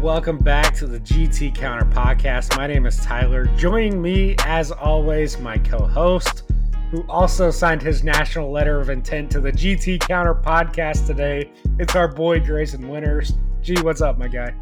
[0.00, 2.56] welcome back to the GT Counter podcast.
[2.56, 3.46] My name is Tyler.
[3.56, 6.44] Joining me, as always, my co host,
[6.92, 11.50] who also signed his national letter of intent to the GT Counter podcast today.
[11.80, 13.32] It's our boy, Grayson Winters.
[13.60, 14.54] G, what's up, my guy?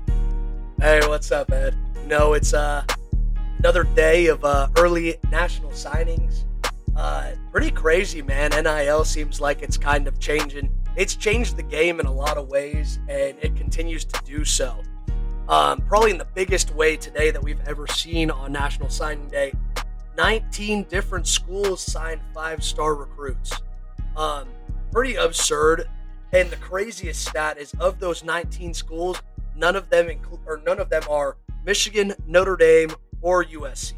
[0.81, 1.77] Hey, what's up, Ed?
[2.07, 2.83] No, it's uh
[3.59, 6.45] another day of uh, early national signings.
[6.97, 8.53] Uh, pretty crazy, man.
[8.53, 10.73] NIL seems like it's kind of changing.
[10.97, 14.83] It's changed the game in a lot of ways, and it continues to do so.
[15.49, 19.53] Um, probably in the biggest way today that we've ever seen on National Signing Day.
[20.17, 23.53] 19 different schools signed five star recruits.
[24.17, 24.49] Um,
[24.91, 25.89] pretty absurd.
[26.33, 29.23] And the craziest stat is of those 19 schools,
[29.55, 33.95] none of them include or none of them are Michigan, Notre Dame, or USC.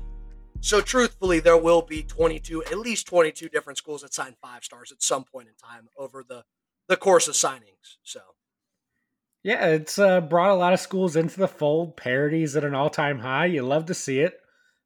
[0.61, 4.93] So truthfully, there will be 22, at least 22 different schools that sign five stars
[4.93, 6.45] at some point in time over the
[6.89, 7.97] the course of signings.
[8.03, 8.21] So
[9.49, 11.97] yeah, it's uh, brought a lot of schools into the fold.
[11.97, 13.47] Parodies at an all time high.
[13.47, 14.35] You love to see it.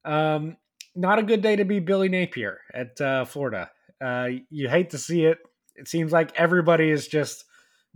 [0.05, 0.57] Um,
[0.95, 3.73] not a good day to be Billy Napier at uh, Florida.
[4.01, 5.39] Uh, you hate to see it.
[5.75, 7.45] It seems like everybody is just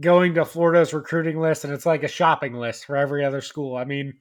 [0.01, 3.77] going to Florida's recruiting list, and it's like a shopping list for every other school.
[3.77, 4.15] I mean,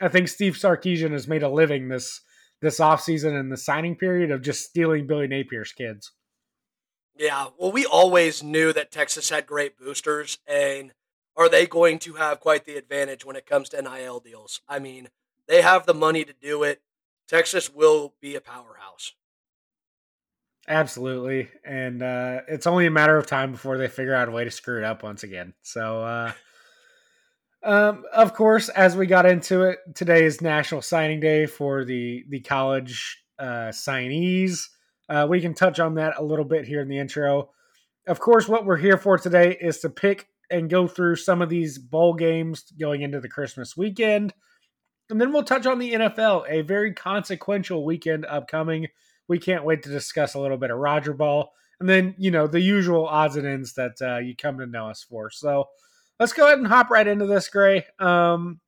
[0.00, 2.20] I think Steve Sarkisian has made a living this
[2.60, 6.10] this offseason and the signing period of just stealing Billy Napier's kids.
[7.16, 10.90] Yeah, well, we always knew that Texas had great boosters, and
[11.36, 14.60] are they going to have quite the advantage when it comes to NIL deals?
[14.68, 15.08] I mean,
[15.46, 16.80] they have the money to do it.
[17.28, 19.12] Texas will be a powerhouse.
[20.68, 21.48] Absolutely.
[21.64, 24.50] And uh, it's only a matter of time before they figure out a way to
[24.50, 25.54] screw it up once again.
[25.62, 26.32] So, uh,
[27.62, 32.24] um, of course, as we got into it, today is National Signing Day for the,
[32.28, 34.68] the college uh, signees.
[35.08, 37.50] Uh, we can touch on that a little bit here in the intro.
[38.08, 41.48] Of course, what we're here for today is to pick and go through some of
[41.48, 44.32] these bowl games going into the Christmas weekend.
[45.08, 48.88] And then we'll touch on the NFL, a very consequential weekend upcoming.
[49.28, 51.52] We can't wait to discuss a little bit of Roger Ball.
[51.78, 54.88] And then, you know, the usual odds and ends that uh, you come to know
[54.88, 55.30] us for.
[55.30, 55.68] So
[56.18, 57.84] let's go ahead and hop right into this, Gray.
[57.98, 58.60] Um,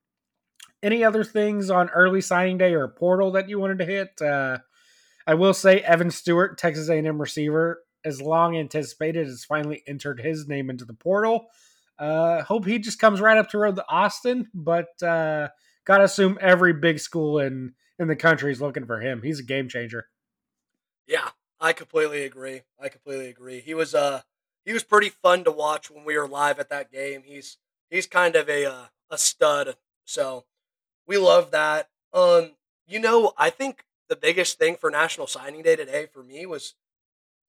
[0.83, 4.21] any other things on early signing day or portal that you wanted to hit?
[4.23, 4.59] Uh,
[5.27, 10.47] I will say Evan Stewart, Texas A&M receiver, as long anticipated, has finally entered his
[10.47, 11.49] name into the portal.
[11.99, 15.49] Uh, hope he just comes right up to road to Austin, but uh,
[15.85, 19.23] gotta assume every big school in in the country is looking for him.
[19.23, 20.07] He's a game changer.
[21.07, 22.63] Yeah, I completely agree.
[22.81, 23.61] I completely agree.
[23.61, 24.23] He was uh
[24.65, 27.23] he was pretty fun to watch when we were live at that game.
[27.25, 27.59] He's
[27.91, 29.77] he's kind of a uh, a stud.
[30.05, 30.45] So
[31.07, 31.89] we love that.
[32.13, 32.53] Um,
[32.87, 36.75] you know, I think the biggest thing for National Signing Day today for me was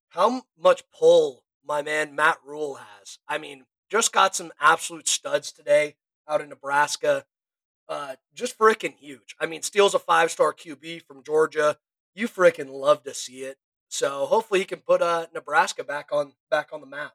[0.10, 3.20] how much pull my man Matt Rhule has.
[3.28, 5.96] I mean, just got some absolute studs today
[6.28, 7.26] out in Nebraska.
[7.88, 9.36] Uh, just freaking huge.
[9.40, 11.78] I mean, steals a five star QB from Georgia.
[12.14, 13.58] You freaking love to see it.
[13.88, 17.14] So hopefully he can put uh, Nebraska back on back on the map.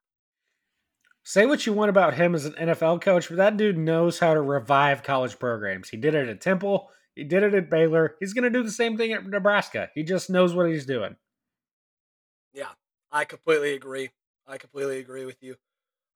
[1.23, 4.34] Say what you want about him as an NFL coach, but that dude knows how
[4.34, 5.89] to revive college programs.
[5.89, 6.91] He did it at Temple.
[7.15, 8.17] He did it at Baylor.
[8.21, 9.89] He's going to do the same thing at Nebraska.
[9.95, 11.17] He just knows what he's doing.
[12.53, 12.69] Yeah,
[13.11, 14.11] I completely agree.
[14.47, 15.57] I completely agree with you.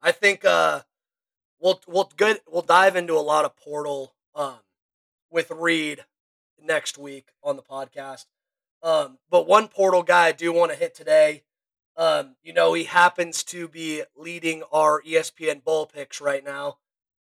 [0.02, 0.82] I think uh,
[1.60, 4.58] we'll we'll good we'll dive into a lot of portal um,
[5.30, 6.04] with Reed
[6.60, 8.26] next week on the podcast.
[8.82, 11.42] Um, but one portal guy I do want to hit today.
[11.96, 16.78] Um, you know, he happens to be leading our ESPN Bowl picks right now.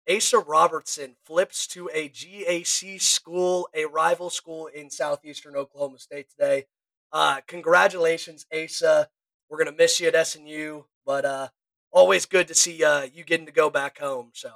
[0.09, 6.65] Asa Robertson flips to a GAC school, a rival school in southeastern Oklahoma State today.
[7.11, 9.09] Uh, congratulations, Asa.
[9.49, 11.47] We're gonna miss you at SNU, but uh,
[11.97, 14.29] always good to see uh, you getting to go back home.
[14.33, 14.51] So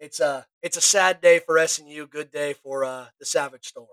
[0.00, 3.88] it's a it's a sad day for SNU, good day for uh, the Savage Storm.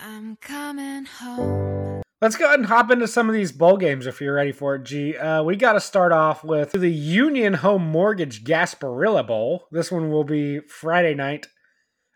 [0.00, 2.02] I'm coming home.
[2.20, 4.74] Let's go ahead and hop into some of these bowl games if you're ready for
[4.74, 5.16] it, G.
[5.16, 9.66] Uh, we got to start off with the Union Home Mortgage Gasparilla Bowl.
[9.70, 11.46] This one will be Friday night.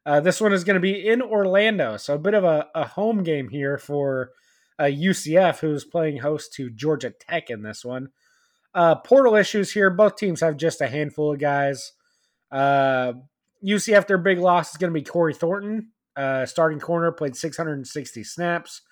[0.05, 2.85] Uh, this one is going to be in Orlando, so a bit of a, a
[2.85, 4.31] home game here for
[4.77, 8.09] uh, UCF, who's playing host to Georgia Tech in this one.
[8.75, 9.91] Uh, portal issues here.
[9.91, 11.93] Both teams have just a handful of guys.
[12.51, 13.15] Uh,
[13.65, 18.25] UCF, their big loss is going to be Corey Thornton, uh, starting corner, played 660
[18.25, 18.83] snaps.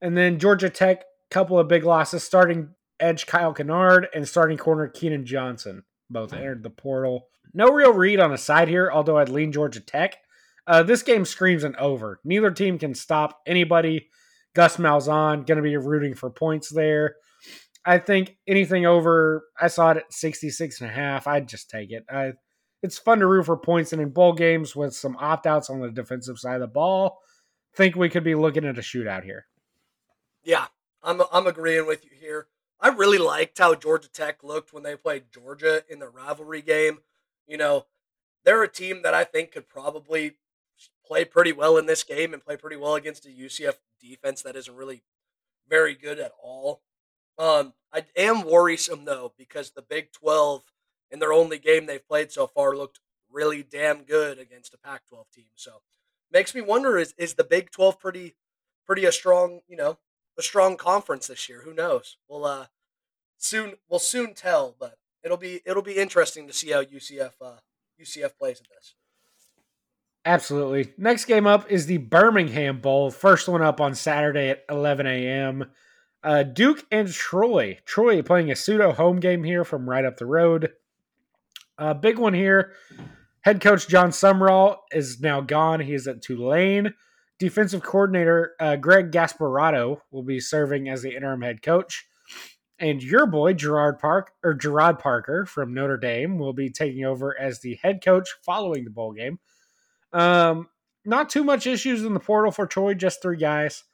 [0.00, 4.88] And then Georgia Tech, couple of big losses, starting edge Kyle Kennard and starting corner
[4.88, 5.84] Keenan Johnson.
[6.08, 7.28] Both entered the portal.
[7.54, 10.16] No real read on the side here, although I'd lean Georgia Tech.
[10.66, 12.20] Uh, this game screams an over.
[12.24, 14.08] Neither team can stop anybody.
[14.54, 17.16] Gus Malzahn going to be rooting for points there.
[17.84, 21.26] I think anything over, I saw it at 66 and a half.
[21.26, 22.04] I'd just take it.
[22.10, 22.32] I,
[22.82, 25.80] it's fun to root for points and in bowl games with some opt outs on
[25.80, 27.18] the defensive side of the ball.
[27.74, 29.46] Think we could be looking at a shootout here.
[30.42, 30.66] Yeah,
[31.02, 32.48] I'm I'm agreeing with you here.
[32.80, 36.98] I really liked how Georgia Tech looked when they played Georgia in the rivalry game.
[37.46, 37.86] You know,
[38.44, 40.36] they're a team that I think could probably
[41.06, 44.56] play pretty well in this game and play pretty well against a UCF defense that
[44.56, 45.02] isn't really
[45.68, 46.80] very good at all.
[47.40, 50.62] Um, I am worrisome though because the Big 12
[51.10, 53.00] in their only game they've played so far looked
[53.32, 55.46] really damn good against a Pac-12 team.
[55.54, 55.80] So
[56.30, 58.36] makes me wonder is is the Big 12 pretty
[58.86, 59.96] pretty a strong, you know,
[60.38, 61.62] a strong conference this year.
[61.62, 62.18] Who knows?
[62.28, 62.66] We'll uh
[63.38, 67.56] soon we'll soon tell, but it'll be it'll be interesting to see how UCF uh
[67.98, 68.94] UCF plays in this.
[70.26, 70.92] Absolutely.
[70.98, 73.10] Next game up is the Birmingham Bowl.
[73.10, 75.70] First one up on Saturday at 11 a.m.
[76.22, 77.78] Uh, Duke and Troy.
[77.86, 80.70] Troy playing a pseudo home game here from right up the road.
[81.78, 82.72] Uh, big one here.
[83.40, 85.80] Head coach Jon Sumrall is now gone.
[85.80, 86.92] He is at Tulane.
[87.38, 92.06] Defensive coordinator uh, Greg Gasparotto will be serving as the interim head coach.
[92.78, 97.38] And your boy Gerard Park or Gerard Parker from Notre Dame will be taking over
[97.38, 99.38] as the head coach following the bowl game.
[100.12, 100.68] Um,
[101.06, 103.84] not too much issues in the portal for Troy, just three guys.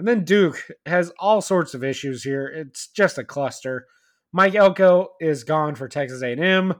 [0.00, 2.46] And then Duke has all sorts of issues here.
[2.46, 3.86] It's just a cluster.
[4.32, 6.72] Mike Elko is gone for Texas A&M.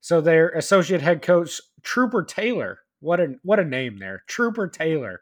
[0.00, 4.24] So their associate head coach Trooper Taylor, what a what a name there.
[4.26, 5.20] Trooper Taylor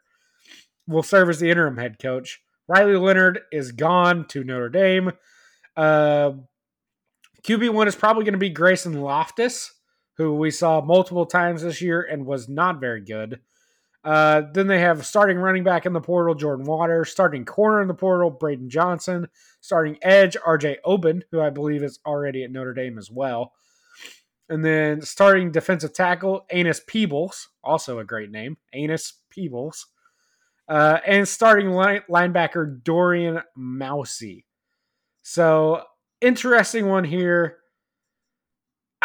[0.87, 2.41] will serve as the interim head coach.
[2.67, 5.11] Riley Leonard is gone to Notre Dame.
[5.77, 6.31] Uh,
[7.43, 9.69] QB1 is probably going to be Grayson Loftis
[10.17, 13.39] who we saw multiple times this year and was not very good.
[14.05, 17.87] Uh, then they have starting running back in the portal, Jordan Waters, starting corner in
[17.87, 19.27] the portal, Braden Johnson,
[19.61, 23.53] starting edge, RJ Oben, who I believe is already at Notre Dame as well.
[24.47, 29.87] And then starting defensive tackle, Anus Peebles, also a great name, Anus Peebles.
[30.67, 34.43] Uh, and starting line- linebacker, Dorian Mausi.
[35.23, 35.83] So,
[36.21, 37.57] interesting one here.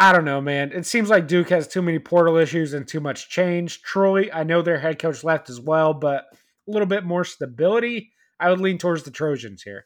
[0.00, 0.72] I don't know, man.
[0.72, 3.82] It seems like Duke has too many portal issues and too much change.
[3.82, 6.24] Troy, I know their head coach left as well, but
[6.66, 8.10] a little bit more stability.
[8.40, 9.84] I would lean towards the Trojans here.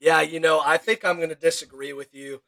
[0.00, 2.42] Yeah, you know, I think I'm going to disagree with you.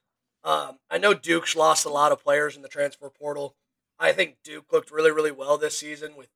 [0.45, 3.57] Um, I know Duke's lost a lot of players in the transfer portal.
[3.99, 6.29] I think Duke looked really, really well this season with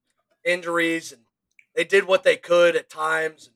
[0.46, 1.24] injuries, and
[1.74, 3.50] they did what they could at times.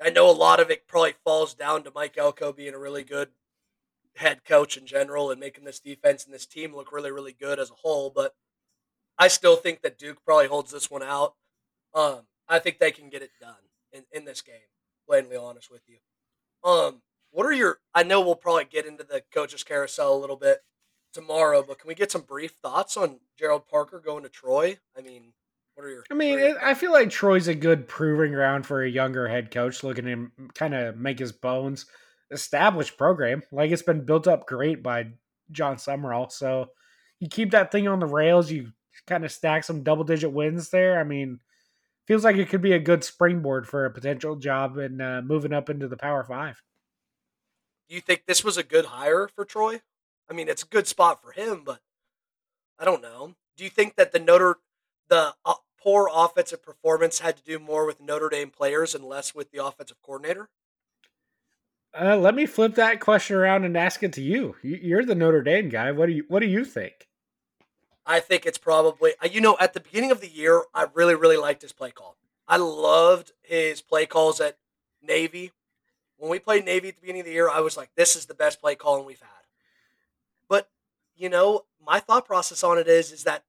[0.00, 3.02] I know a lot of it probably falls down to Mike Elko being a really
[3.02, 3.30] good
[4.16, 7.58] head coach in general and making this defense and this team look really, really good
[7.58, 8.10] as a whole.
[8.14, 8.34] But
[9.18, 11.34] I still think that Duke probably holds this one out.
[11.94, 13.54] Um, I think they can get it done
[13.92, 14.54] in, in this game,
[15.06, 15.98] plainly honest with you.
[16.68, 20.36] Um, what are your I know we'll probably get into the coaches carousel a little
[20.36, 20.58] bit
[21.12, 24.78] tomorrow, but can we get some brief thoughts on Gerald Parker going to Troy?
[24.96, 25.32] I mean,
[25.74, 28.82] what are your I mean, your I feel like Troy's a good proving ground for
[28.82, 31.86] a younger head coach looking to kind of make his bones
[32.32, 33.42] established program.
[33.52, 35.08] Like it's been built up great by
[35.50, 36.32] Jon Sumrall.
[36.32, 36.70] So
[37.20, 38.50] you keep that thing on the rails.
[38.50, 38.72] You
[39.06, 40.98] kind of stack some double digit wins there.
[40.98, 41.40] I mean,
[42.06, 45.52] feels like it could be a good springboard for a potential job and uh, moving
[45.52, 46.62] up into the Power Five.
[47.88, 49.82] Do you think this was a good hire for Troy?
[50.28, 51.80] I mean, it's a good spot for him, but
[52.78, 53.34] I don't know.
[53.56, 54.58] Do you think that the Notre
[55.08, 59.34] the uh, poor offensive performance had to do more with Notre Dame players and less
[59.34, 60.48] with the offensive coordinator?
[61.98, 64.56] Uh, let me flip that question around and ask it to you.
[64.62, 65.92] You're the Notre Dame guy.
[65.92, 67.08] What do you What do you think?
[68.06, 71.14] I think it's probably uh, you know at the beginning of the year I really
[71.14, 72.16] really liked his play call.
[72.48, 74.56] I loved his play calls at
[75.02, 75.52] Navy.
[76.16, 78.26] When we played Navy at the beginning of the year, I was like, "This is
[78.26, 79.28] the best play calling we've had."
[80.48, 80.70] But
[81.14, 83.44] you know, my thought process on it is is that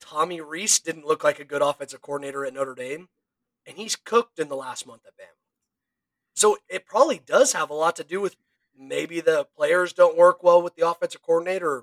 [0.00, 3.08] Tommy Rees didn't look like a good offensive coordinator at Notre Dame,
[3.66, 5.37] and he's cooked in the last month at Bama.
[6.38, 8.36] So it probably does have a lot to do with
[8.78, 11.82] maybe the players don't work well with the offensive coordinator.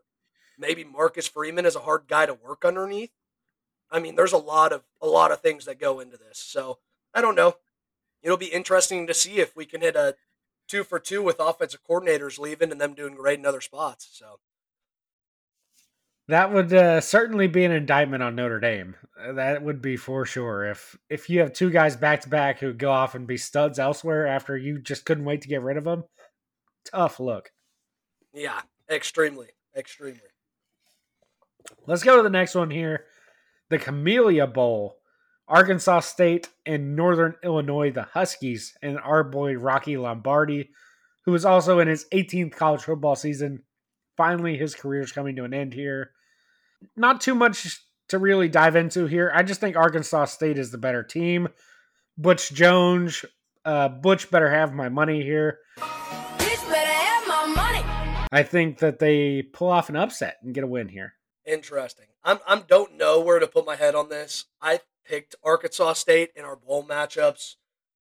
[0.58, 3.12] maybe Marcus Freeman is a hard guy to work underneath.
[3.92, 6.38] I mean, there's a lot of a lot of things that go into this.
[6.40, 6.80] So
[7.14, 7.56] I don't know.
[8.24, 10.16] It'll be interesting to see if we can hit a
[10.70, 14.08] two for two with offensive coordinators leaving and them doing great in other spots.
[14.14, 14.40] So
[16.28, 18.96] that would uh, certainly be an indictment on Notre Dame.
[19.20, 20.66] Uh, that would be for sure.
[20.66, 23.80] If if you have two guys back to back who go off and be studs
[23.80, 26.04] elsewhere after you just couldn't wait to get rid of them,
[26.86, 27.52] tough look.
[28.34, 30.22] Yeah, extremely, extremely.
[31.88, 33.06] Let's go to the next one here.
[33.70, 34.98] The Camellia Bowl.
[35.48, 40.72] Arkansas State and Northern Illinois, the Huskies, and our boy Rocky Lombardi,
[41.26, 43.62] who is also in his 18th college football season.
[44.18, 46.12] Finally, his career is coming to an end here.
[46.96, 49.32] not too much to really dive into here.
[49.34, 51.48] I just think Arkansas State is the better team.
[52.18, 53.26] Butch Jones,
[53.66, 55.60] uh, Butch better have my money here.
[55.78, 58.28] Bitch better have my money.
[58.32, 61.14] I think that they pull off an upset and get a win here.
[61.46, 62.06] Interesting.
[62.24, 64.46] I'm I'm don't know where to put my head on this.
[64.62, 67.56] I picked Arkansas State in our bowl matchups,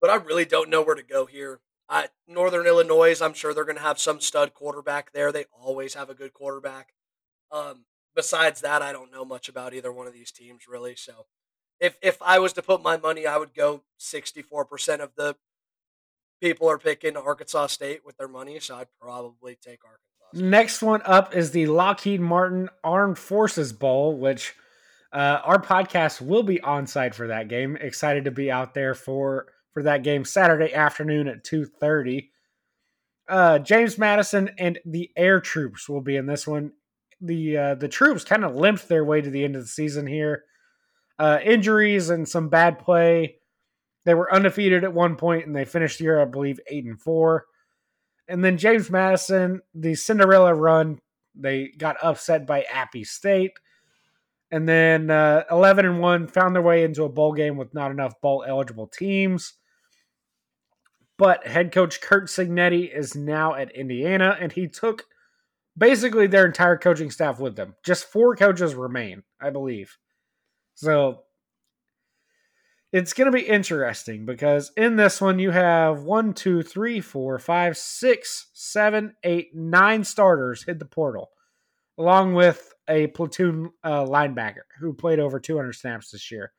[0.01, 1.61] but I really don't know where to go here.
[1.89, 5.33] I, Northern Illinois, I'm sure they're going to have some stud quarterback there.
[5.33, 6.95] They always have a good quarterback.
[7.53, 10.97] Um, besides that, I don't know much about either one of these teams really.
[10.97, 11.27] So,
[11.81, 15.37] if if I was to put my money, I would go 64% of the
[16.41, 20.01] people are picking Arkansas State with their money, so I'd probably take Arkansas.
[20.33, 20.45] State.
[20.45, 24.55] Next one up is the Lockheed Martin Armed Forces Bowl, which
[25.13, 27.77] uh, our podcast will be on site for that game.
[27.77, 32.31] Excited to be out there for for that game Saturday afternoon at two thirty.
[33.29, 36.73] Uh, James Madison and the Air Troops will be in this one.
[37.21, 40.07] The uh, the troops kind of limped their way to the end of the season
[40.07, 40.45] here.
[41.19, 43.37] Uh, injuries and some bad play.
[44.05, 47.01] They were undefeated at one point, and they finished the year, I believe, eight and
[47.01, 47.47] four.
[48.29, 51.01] And then James Madison, the Cinderella run,
[51.35, 53.53] they got upset by Appy State.
[54.51, 57.91] And then uh, 11 and 1 found their way into a bowl game with not
[57.91, 59.55] enough bowl eligible teams.
[61.17, 65.05] But head coach Curt Cignetti is now at Indiana, and he took
[65.77, 67.75] basically their entire coaching staff with them.
[67.85, 69.97] Just four coaches remain, I believe.
[70.75, 71.21] So
[72.93, 77.39] it's going to be interesting because in this one you have one, two, three, four,
[77.39, 81.31] five, six, seven, eight, nine starters hit the portal,
[81.99, 86.53] along with a platoon uh, linebacker who played over 200 snaps this year.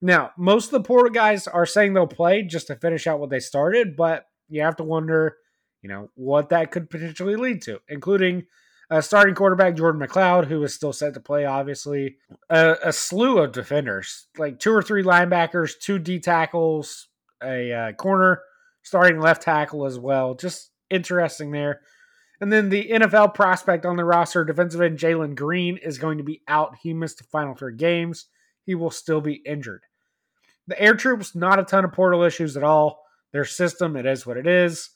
[0.00, 3.30] Now, most of the portal guys are saying they'll play just to finish out what
[3.30, 5.36] they started, but you have to wonder,
[5.82, 8.44] you know, what that could potentially lead to, including
[9.00, 12.16] starting quarterback Jordan McCloud, who is still set to play, obviously,
[12.50, 17.08] uh, a slew of defenders, like two or three linebackers, two D tackles,
[17.42, 18.42] a uh, corner,
[18.82, 20.34] starting left tackle as well.
[20.34, 21.80] Just interesting there.
[22.40, 26.24] And then the NFL prospect on the roster, defensive end Jalen Green, is going to
[26.24, 26.76] be out.
[26.82, 28.26] He missed the final three games.
[28.64, 29.82] He will still be injured.
[30.66, 33.02] The Air Troops, not a ton of portal issues at all.
[33.32, 34.90] Their system, it is what it is.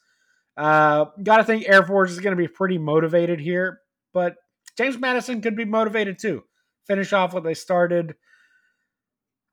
[0.56, 3.80] Uh, Got to think Air Force is going to be pretty motivated here,
[4.12, 4.36] but
[4.76, 6.44] James Madison could be motivated too.
[6.86, 8.14] Finish off what they started.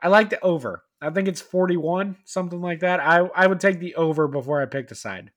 [0.02, 0.84] I like the over.
[1.02, 3.00] I think it's 41, something like that.
[3.00, 5.32] I, I would take the over before I picked a side.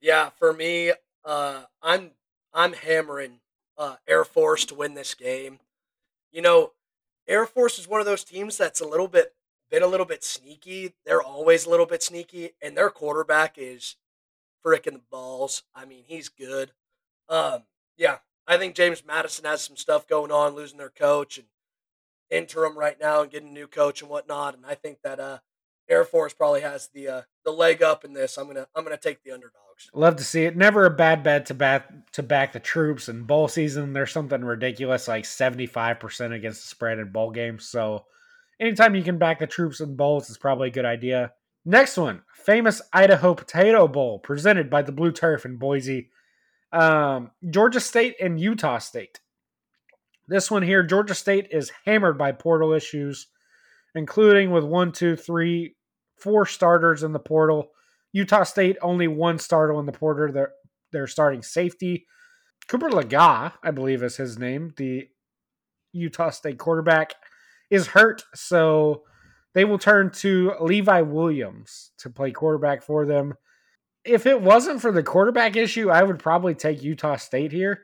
[0.00, 0.92] Yeah, for me,
[1.24, 2.10] uh, I'm
[2.52, 3.40] I'm hammering
[3.78, 5.58] uh, Air Force to win this game.
[6.30, 6.72] You know,
[7.26, 9.34] Air Force is one of those teams that's a little bit
[9.70, 10.94] been a little bit sneaky.
[11.04, 13.96] They're always a little bit sneaky, and their quarterback is
[14.64, 15.62] freaking the balls.
[15.74, 16.72] I mean, he's good.
[17.28, 17.64] Um,
[17.96, 21.46] yeah, I think James Madison has some stuff going on, losing their coach and
[22.30, 24.54] interim right now and getting a new coach and whatnot.
[24.54, 25.38] And I think that uh,
[25.88, 28.36] Air Force probably has the uh, the leg up in this.
[28.38, 29.90] I'm gonna I'm gonna take the underdogs.
[29.92, 30.56] Love to see it.
[30.56, 33.92] Never a bad bet to back to back the troops in bowl season.
[33.92, 37.66] There's something ridiculous like 75% against the spread in bowl games.
[37.68, 38.04] So
[38.60, 41.32] anytime you can back the troops in bowls is probably a good idea.
[41.64, 46.10] Next one, famous Idaho Potato Bowl, presented by the Blue Turf in Boise.
[46.72, 49.20] Um, Georgia State and Utah State.
[50.28, 53.28] This one here, Georgia State is hammered by portal issues
[53.94, 55.76] including with one, two, three,
[56.18, 57.70] four starters in the portal.
[58.12, 60.32] Utah State only one starter in the portal.
[60.32, 60.52] They're
[60.92, 62.06] they're starting safety.
[62.68, 65.08] Cooper Legas, I believe is his name, the
[65.92, 67.14] Utah State quarterback,
[67.70, 69.02] is hurt, so
[69.54, 73.34] they will turn to Levi Williams to play quarterback for them.
[74.04, 77.82] If it wasn't for the quarterback issue, I would probably take Utah State here.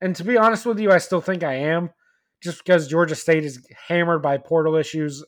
[0.00, 1.90] And to be honest with you, I still think I am
[2.42, 5.24] just because Georgia State is hammered by portal issues,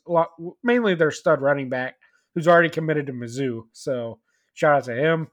[0.63, 1.97] mainly their stud running back
[2.35, 3.63] who's already committed to Mizzou.
[3.73, 4.21] So
[4.55, 5.29] shout out to him.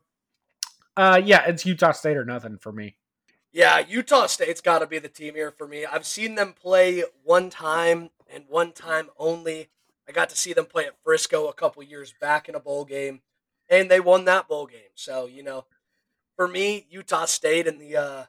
[0.96, 2.98] Uh, yeah, it's Utah State or nothing for me.
[3.52, 5.86] Yeah, Utah State's got to be the team here for me.
[5.86, 9.70] I've seen them play one time and one time only.
[10.08, 12.86] I got to see them play at Frisco a couple years back in a bowl
[12.86, 13.22] game,
[13.70, 14.92] and they won that bowl game.
[14.96, 15.66] So you know,
[16.36, 18.24] for me, Utah State and the uh,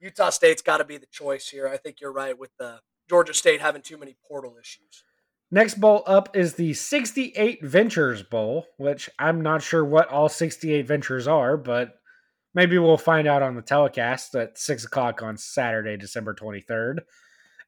[0.00, 1.68] Utah State's got to be the choice here.
[1.68, 5.04] I think you're right with the Georgia State having too many portal issues.
[5.50, 10.86] Next bowl up is the 68 Ventures Bowl, which I'm not sure what all 68
[10.86, 11.94] Ventures are, but
[12.54, 16.98] maybe we'll find out on the telecast at 6 o'clock on Saturday, December 23rd.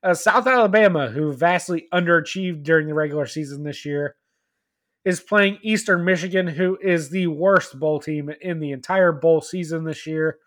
[0.02, 4.16] Uh, South Alabama, who vastly underachieved during the regular season this year,
[5.04, 9.84] is playing Eastern Michigan, who is the worst bowl team in the entire bowl season
[9.84, 10.38] this year.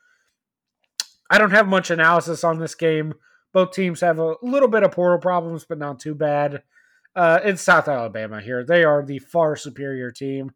[1.29, 3.15] I don't have much analysis on this game,
[3.53, 6.63] Both teams have a little bit of portal problems, but not too bad.
[7.15, 8.65] Uh, it's South Alabama here.
[8.65, 10.51] They are the far superior team.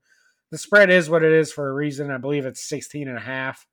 [0.52, 2.10] The spread is what it is for a reason.
[2.10, 3.68] I believe it's 16 and a half.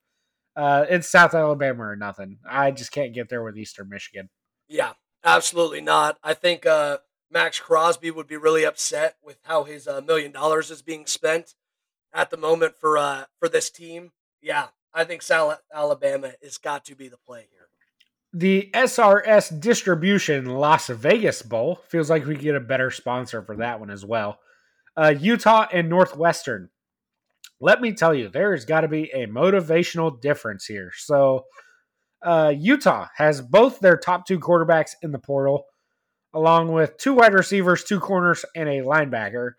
[0.56, 2.38] Uh, it's South Alabama or nothing.
[2.48, 4.28] I just can't get there with Eastern Michigan.
[4.68, 4.92] Yeah,
[5.24, 6.18] absolutely not.
[6.22, 6.98] I think uh,
[7.30, 11.54] Maxx Crosby would be really upset with how his uh, million dollars is being spent
[12.12, 14.12] at the moment for uh, for this team.
[14.40, 15.22] Yeah, I think
[15.74, 17.68] Alabama has got to be the play here.
[18.32, 23.80] The SRS Distribution Las Vegas Bowl feels like we get a better sponsor for that
[23.80, 24.38] one as well.
[24.96, 26.70] Uh, Utah and Northwestern.
[27.60, 30.90] Let me tell you, there has got to be a motivational difference here.
[30.96, 31.44] So,
[32.24, 35.66] uh, Utah has both their top two quarterbacks in the portal,
[36.32, 39.52] along with two wide receivers, two corners, and a linebacker.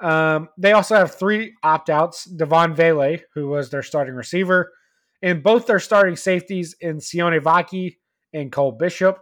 [0.00, 4.72] Um, they also have three opt outs Devaughn Vele, who was their starting receiver,
[5.22, 7.96] and both their starting safeties in Sione Vaki
[8.32, 9.18] and Cole Bishop.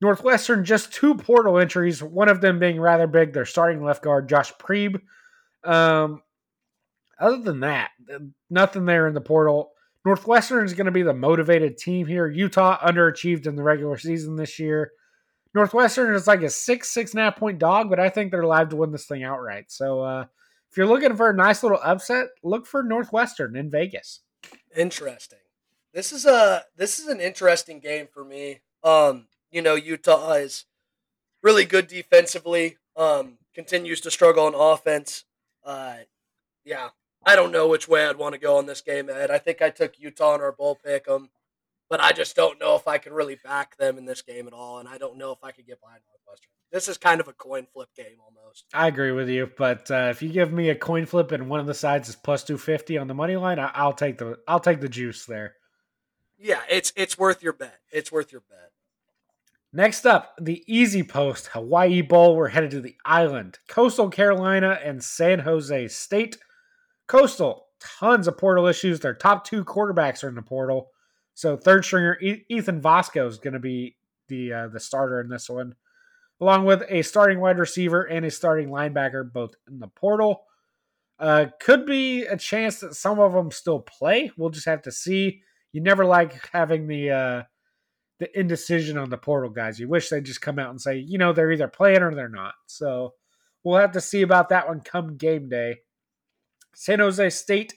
[0.00, 3.32] Northwestern just two portal entries, one of them being rather big.
[3.32, 5.00] Their starting left guard, Josh Priebe.
[5.64, 6.22] Um,
[7.18, 7.90] other than that,
[8.50, 9.70] nothing there in the portal.
[10.04, 12.26] Northwestern is going to be the motivated team here.
[12.26, 14.90] Utah underachieved in the regular season this year.
[15.54, 18.44] Northwestern is like a six, six and a half point dog, but I think they're
[18.44, 19.70] live to win this thing outright.
[19.70, 20.24] So uh,
[20.70, 24.20] if you're looking for a nice little upset, look for Northwestern in Vegas.
[24.76, 25.38] Interesting.
[25.92, 28.60] This is a this is an interesting game for me.
[28.82, 30.64] Um, you know, Utah is
[31.42, 32.78] really good defensively.
[32.96, 35.24] Um, continues to struggle on offense.
[35.62, 35.96] Uh,
[36.64, 36.88] yeah,
[37.24, 39.30] I don't know which way I'd want to go on this game, Ed.
[39.30, 41.28] I think I took Utah in our bowl pick 'em,
[41.92, 44.54] but I just don't know if I can really back them in this game at
[44.54, 46.48] all, and I don't know if I could get behind Northwestern.
[46.70, 48.64] This is kind of a coin flip game almost.
[48.72, 51.60] I agree with you, but uh, if you give me a coin flip and one
[51.60, 54.38] of the sides is plus two fifty on the money line, I- I'll take the
[54.48, 55.56] I'll take the juice there.
[56.38, 57.78] Yeah, it's it's worth your bet.
[57.92, 58.70] It's worth your bet.
[59.70, 62.36] Next up, the Easy Post Hawaii Bowl.
[62.36, 63.58] We're headed to the island.
[63.68, 66.38] Coastal Carolina and San Jose State.
[67.06, 67.66] Coastal,
[68.00, 69.00] tons of portal issues.
[69.00, 70.88] Their top two quarterbacks are in the portal.
[71.34, 73.96] So third stringer Ethan Vasko is going to be
[74.28, 75.74] the uh, the starter in this one,
[76.40, 80.44] along with a starting wide receiver and a starting linebacker, both in the portal.
[81.18, 84.30] Uh, could be a chance that some of them still play.
[84.36, 85.42] We'll just have to see.
[85.72, 87.42] You never like having the uh,
[88.18, 89.80] the indecision on the portal guys.
[89.80, 92.28] You wish they'd just come out and say, you know, they're either playing or they're
[92.28, 92.54] not.
[92.66, 93.14] So
[93.64, 95.78] we'll have to see about that one come game day.
[96.74, 97.74] San Jose State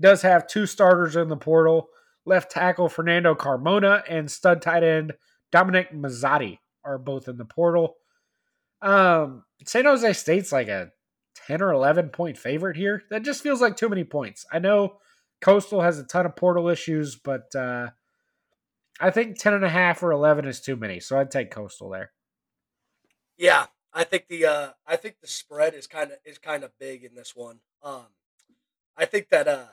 [0.00, 1.88] does have two starters in the portal.
[2.26, 5.14] Left tackle Fernando Carmona and stud tight end
[5.52, 7.96] Dominic Mazzotti are both in the portal.
[8.82, 10.90] Um, San Jose State's like a
[11.46, 13.02] 10 or 11 point favorite here.
[13.10, 14.44] That just feels like too many points.
[14.52, 14.98] I know
[15.40, 17.90] Coastal has a ton of portal issues, but uh,
[19.00, 21.00] I think 10 and a half or 11 is too many.
[21.00, 22.12] So I'd take Coastal there.
[23.36, 26.70] Yeah, I think the uh, I think the spread is kind of is kind of
[26.78, 27.60] big in this one.
[27.82, 28.06] Um,
[28.96, 29.66] I think that uh,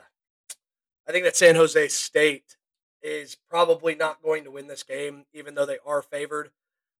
[1.08, 2.56] I think that San Jose State
[3.02, 6.50] is probably not going to win this game, even though they are favored.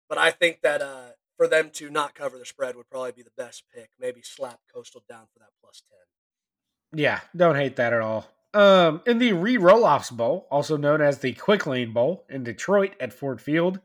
[0.09, 3.23] But I think that uh, for them to not cover the spread would probably be
[3.23, 3.91] the best pick.
[3.99, 7.01] Maybe slap Coastal down for that plus ten.
[7.01, 8.29] Yeah, don't hate that at all.
[8.55, 12.45] Um, in the re roll offs bowl, also known as the Quick Lane Bowl in
[12.45, 13.81] Detroit at Ford Field,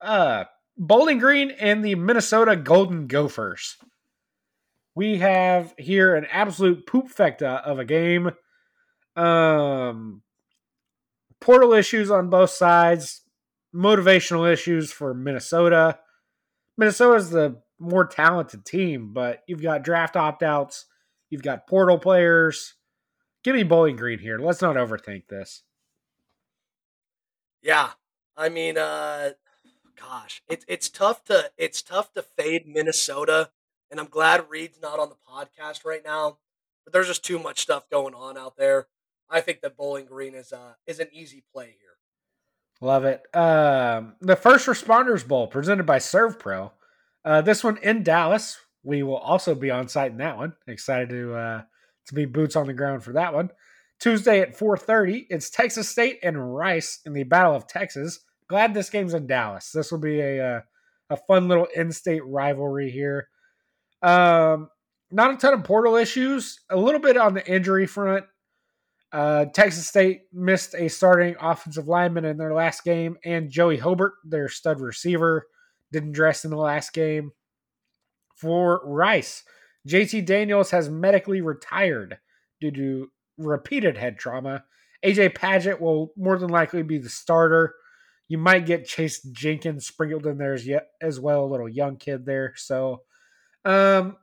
[0.00, 0.44] uh,
[0.78, 3.76] Bowling Green and the Minnesota Golden Gophers.
[4.94, 8.30] We have here an absolute poop of a game.
[9.16, 10.22] Um,
[11.40, 13.22] portal issues on both sides,
[13.74, 15.98] motivational issues for Minnesota.
[16.76, 20.86] Minnesota's the more talented team, but you've got draft opt outs,
[21.30, 22.74] you've got portal players.
[23.42, 24.38] Give me Bowling Green here.
[24.38, 25.62] Let's not overthink this.
[27.62, 27.90] Yeah,
[28.36, 29.30] I mean, uh,
[29.98, 33.50] gosh, it's it's tough to it's tough to fade Minnesota,
[33.90, 36.38] and I'm glad Reed's not on the podcast right now.
[36.84, 38.86] But there's just too much stuff going on out there.
[39.30, 41.88] I think that Bowling Green is uh is an easy play here.
[42.80, 43.22] Love it.
[43.34, 46.70] Um, the First Responders Bowl presented by ServPro.
[47.24, 48.56] Uh, this one in Dallas.
[48.84, 50.54] We will also be on site in that one.
[50.66, 51.62] Excited to uh,
[52.06, 53.50] to be boots on the ground for that one.
[53.98, 58.20] Tuesday at 4:30, it's Texas State and Rice in the Battle of Texas.
[58.48, 59.72] Glad this game's in Dallas.
[59.72, 60.60] This will be a uh,
[61.10, 63.28] a fun little in-state rivalry here.
[64.02, 64.68] Um,
[65.10, 66.60] not a ton of portal issues.
[66.70, 68.24] A little bit on the injury front.
[69.12, 74.14] Uh, Texas State missed a starting offensive lineman in their last game, and Joey Hobert,
[74.24, 75.46] their stud receiver,
[75.92, 77.32] didn't dress in the last game.
[78.36, 79.44] For Rice,
[79.88, 82.18] JT Daniels has medically retired
[82.60, 84.64] due to repeated head trauma.
[85.04, 87.74] AJ Padgett will more than likely be the starter.
[88.28, 91.96] You might get Chase Jenkins sprinkled in there as, yet, as well, a little young
[91.96, 92.52] kid there.
[92.56, 93.02] So
[93.64, 94.16] um,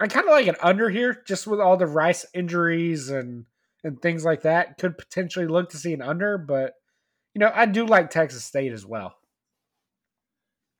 [0.00, 3.44] I kind of like an under here, just with all the Rice injuries and
[3.84, 4.78] and things like that.
[4.78, 6.74] Could potentially look to see an under, but
[7.34, 9.14] you know I do like Texas State as well.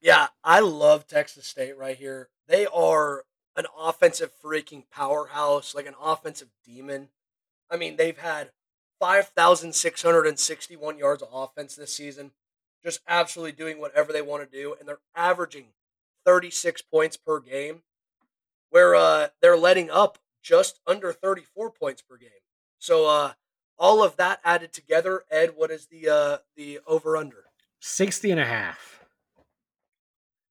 [0.01, 2.29] Yeah, I love Texas State right here.
[2.47, 3.25] They are
[3.57, 7.09] an offensive freaking powerhouse, like an offensive demon.
[7.71, 8.51] I mean, they've had
[9.01, 12.33] 5,661 yards of offense this season,
[12.85, 14.75] just absolutely doing whatever they want to do.
[14.79, 15.69] And they're averaging
[16.27, 17.83] 36 points per game,
[18.71, 22.31] where uh, they're letting up just under 34 points per game.
[22.85, 23.33] So, uh,
[23.79, 27.45] all of that added together, Ed, what is the uh, the over under?
[27.81, 29.07] 60 and a half.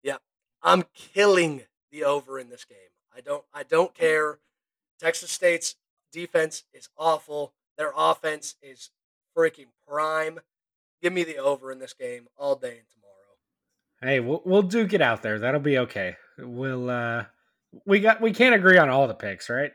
[0.03, 0.17] Yeah.
[0.61, 2.77] I'm killing the over in this game.
[3.15, 4.39] I don't I don't care.
[4.99, 5.75] Texas State's
[6.11, 7.53] defense is awful.
[7.77, 8.89] Their offense is
[9.33, 10.41] freaking prime.
[11.01, 13.37] Give me the over in this game all day and tomorrow.
[14.01, 15.39] Hey, we'll we'll duke it out there.
[15.39, 16.17] That'll be okay.
[16.37, 17.23] We'll uh
[17.85, 19.71] we got we can't agree on all the picks, right?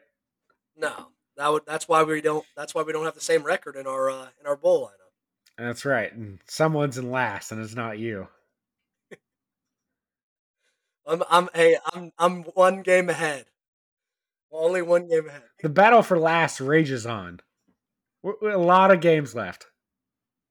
[0.77, 1.13] No.
[1.37, 3.87] That would that's why we don't that's why we don't have the same record in
[3.87, 4.99] our uh in our bowl lineup.
[5.65, 6.13] That's right.
[6.13, 8.29] And someone's in last and it's not you.
[11.07, 13.47] I'm I'm hey, I'm I'm one game ahead.
[14.51, 15.43] Only one game ahead.
[15.63, 17.41] The battle for last rages on.
[18.23, 19.67] We're- we're- a lot of games left.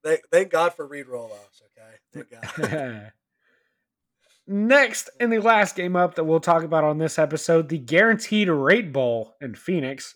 [0.03, 2.25] Thank, thank God for read roll offs, okay?
[2.57, 3.11] Thank God.
[4.47, 8.49] Next, in the last game up that we'll talk about on this episode, the Guaranteed
[8.49, 10.15] Rate Bowl in Phoenix,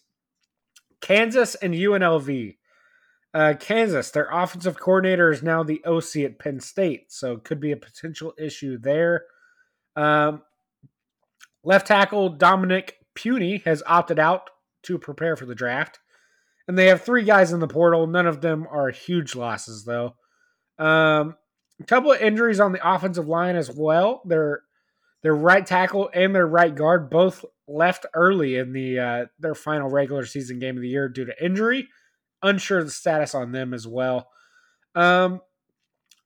[1.05, 2.57] Kansas and UNLV.
[3.31, 7.59] Uh, Kansas, their offensive coordinator is now the OC at Penn State, so it could
[7.59, 9.25] be a potential issue there.
[9.95, 10.41] Um,
[11.63, 14.49] left tackle Dominick Puni has opted out
[14.83, 15.99] to prepare for the draft.
[16.67, 18.07] And they have three guys in the portal.
[18.07, 20.15] None of them are huge losses, though.
[20.79, 21.35] Um,
[21.79, 24.23] a couple of injuries on the offensive line as well.
[24.25, 24.63] Their
[25.25, 29.89] their right tackle and their right guard both left early in the uh, their final
[29.89, 31.87] regular season game of the year due to injury.
[32.43, 34.27] Unsure of the status on them as well.
[34.93, 35.41] Um,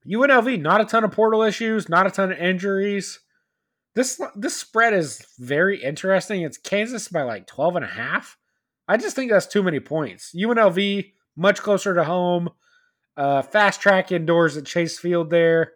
[0.05, 3.21] UNLV, not a ton of portal issues, not a ton of injuries.
[3.95, 6.41] This this spread is very interesting.
[6.41, 8.37] It's Kansas by like 12 and a half.
[8.85, 10.35] I just think that's too many points.
[10.35, 12.49] UNLV much closer to home.
[13.15, 15.71] Uh, fast track indoors at Chase Field there.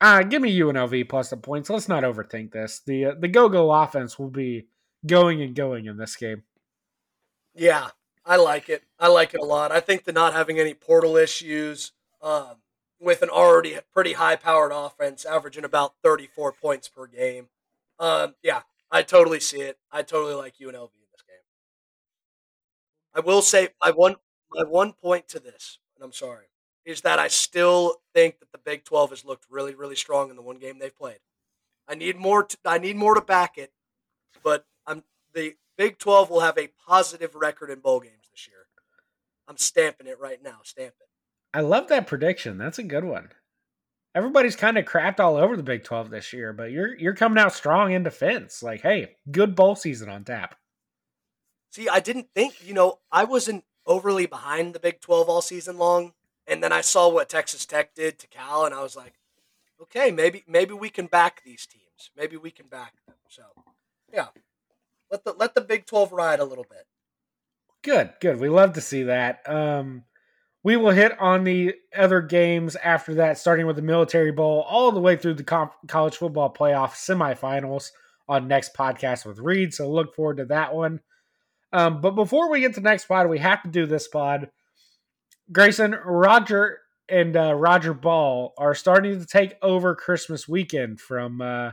[0.00, 1.70] Uh, give me UNLV plus the points.
[1.70, 2.80] Let's not overthink this.
[2.84, 4.66] The uh, the go go offense will be
[5.06, 6.42] going and going in this game.
[7.54, 7.88] Yeah,
[8.24, 8.82] I like it.
[8.98, 9.72] I like it a lot.
[9.72, 12.56] I think the not having any portal issues, um,
[13.00, 17.48] with an already pretty high powered offense, averaging about 34 points per game.
[17.98, 19.78] Um, yeah, I totally see it.
[19.90, 21.44] I totally like UNLV in this game.
[23.14, 24.16] I will say my one
[24.52, 26.46] my one point to this, and I'm sorry,
[26.86, 30.36] is that I still think that the Big 12 has looked really really strong in
[30.36, 31.18] the one game they've played.
[31.88, 32.44] I need more.
[32.44, 33.72] To, I need more to back it,
[34.42, 35.02] but I'm
[35.34, 38.66] the Big 12 will have a positive record in bowl games this year.
[39.48, 40.58] I'm stamping it right now.
[40.62, 41.08] Stamp it.
[41.52, 42.58] I love that prediction.
[42.58, 43.28] That's a good one.
[44.14, 47.38] Everybody's kind of crapped all over the Big 12 this year, but you're you're coming
[47.38, 48.62] out strong in defense.
[48.62, 50.56] Like, hey, good bowl season on tap.
[51.72, 55.76] See, I didn't think, you know, I wasn't overly behind the Big 12 all season
[55.76, 56.14] long.
[56.46, 59.14] And then I saw what Texas Tech did to Cal, and I was like,
[59.82, 62.10] okay, maybe maybe we can back these teams.
[62.16, 63.16] Maybe we can back them.
[63.28, 63.42] So,
[64.12, 64.28] yeah,
[65.10, 66.86] let the let the Big 12 ride a little bit.
[67.82, 68.40] Good, good.
[68.40, 69.48] We love to see that.
[69.48, 70.04] Um,
[70.64, 74.90] we will hit on the other games after that, starting with the Military Bowl, all
[74.90, 77.90] the way through the co- college football playoff semifinals
[78.28, 79.72] on next podcast with Reed.
[79.72, 81.00] So look forward to that one.
[81.72, 84.50] Um, but before we get to next pod, we have to do this pod.
[85.52, 91.72] Grayson, Roger, and uh, Roger Ball are starting to take over Christmas weekend from uh,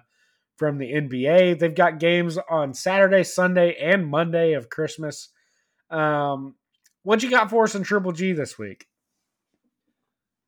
[0.57, 1.57] from the NBA.
[1.57, 5.29] They've got games on Saturday, Sunday, and Monday of Christmas.
[5.89, 6.55] Um,
[7.01, 8.87] what you got for us in Triple G this week?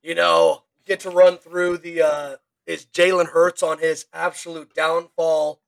[0.03, 2.35] You know, get to run through the uh
[2.65, 5.61] is Jalen Hurts on his absolute downfall.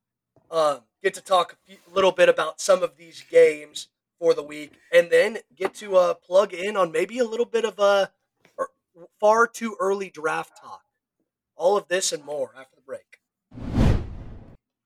[0.50, 3.88] Um, get to talk a few, little bit about some of these games
[4.19, 7.65] for the week, and then get to uh, plug in on maybe a little bit
[7.65, 8.12] of a
[8.60, 8.69] er,
[9.19, 10.84] far too early draft talk.
[11.56, 13.19] All of this and more after the break.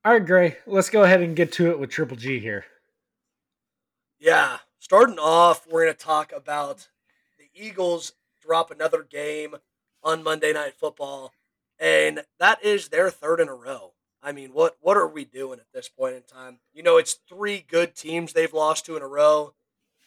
[0.03, 2.65] All right, Gray, let's go ahead and get to it with Triple G here.
[4.19, 6.87] Yeah, starting off, we're going to talk about
[7.37, 9.55] the Eagles drop another game
[10.03, 11.33] on Monday Night Football,
[11.79, 13.93] and that is their third in a row.
[14.23, 16.59] I mean, what what are we doing at this point in time?
[16.73, 19.53] You know, it's three good teams they've lost to in a row,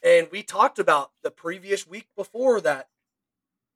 [0.02, 2.88] and we talked about the previous week before that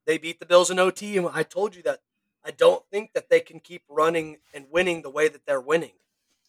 [0.07, 2.01] They beat the Bills in OT, and I told you that
[2.44, 5.92] I don't think that they can keep running and winning the way that they're winning.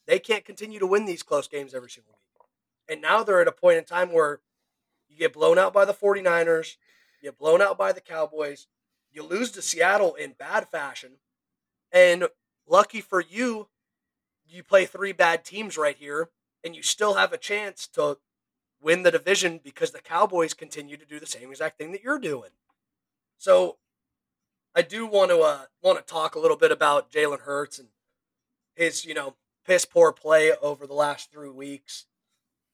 [0.08, 2.48] They can't continue to win these close games every single week.
[2.88, 4.42] And now they're at a point in time where
[5.10, 6.78] you get blown out by the 49ers,
[7.22, 8.68] you get blown out by the Cowboys,
[9.12, 11.20] you lose to Seattle in bad fashion.
[11.92, 12.28] And
[12.68, 13.68] lucky for you,
[14.50, 16.30] you play three bad teams right here,
[16.64, 18.18] and you still have a chance to
[18.82, 22.20] win the division because the Cowboys continue to do the same exact thing that you're
[22.20, 22.52] doing.
[23.38, 23.78] So
[24.76, 27.90] I do want to uh, want to talk a little bit about Jalen Hurts and
[28.76, 29.36] his, you know,
[29.66, 32.06] piss poor play over the last three weeks.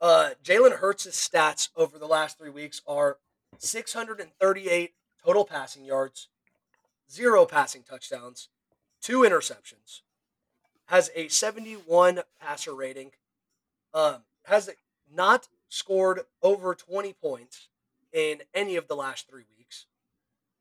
[0.02, 3.18] Uh, Jalen Hurts' stats over the last three weeks are
[3.58, 6.28] 638 total passing yards,
[7.10, 8.50] zero passing touchdowns,
[9.02, 10.02] two interceptions,
[10.86, 13.12] has a 71 passer rating,
[13.94, 14.70] um, has
[15.12, 17.70] not scored over 20 points
[18.14, 19.86] in any of the last three weeks,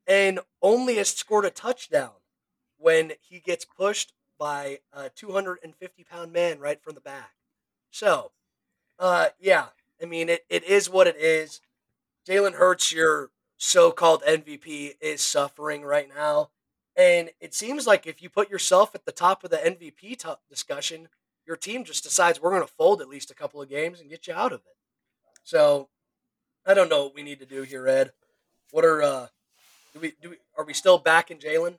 [0.06, 2.12] and only has scored a touchdown
[2.78, 7.32] when he gets pushed by a 250 pound man right from the back.
[7.90, 8.32] So,
[8.98, 9.66] uh, yeah,
[10.02, 11.60] I mean, it, it is what it is.
[12.26, 16.50] Jalen Hurts, your so called MVP, is suffering right now.
[16.96, 20.28] And it seems like if you put yourself at the top of the MVP t-
[20.48, 21.08] discussion,
[21.46, 24.10] your team just decides we're going to fold at least a couple of games and
[24.10, 24.76] get you out of it.
[25.42, 25.88] So
[26.66, 28.12] I don't know what we need to do here, Ed.
[28.70, 29.26] What are uh,
[29.92, 30.30] do we do?
[30.30, 31.76] We, are we still back in Jalen?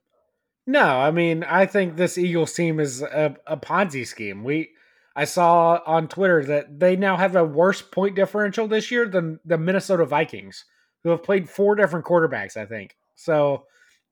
[0.67, 4.43] No, I mean, I think this Eagles team is a, a Ponzi scheme.
[4.43, 4.71] We,
[5.15, 9.39] I saw on Twitter that they now have a worse point differential this year than
[9.45, 10.65] the Minnesota Vikings,
[11.03, 12.57] who have played four different quarterbacks.
[12.57, 13.65] I think so.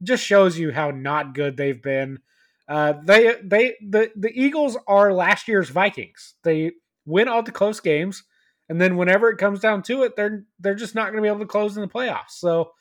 [0.04, 2.20] Just shows you how not good they've been.
[2.68, 6.36] Uh, they, they, the the Eagles are last year's Vikings.
[6.44, 6.72] They
[7.06, 8.24] win all the close games,
[8.70, 11.28] and then whenever it comes down to it, they're they're just not going to be
[11.28, 12.32] able to close in the playoffs.
[12.32, 12.72] So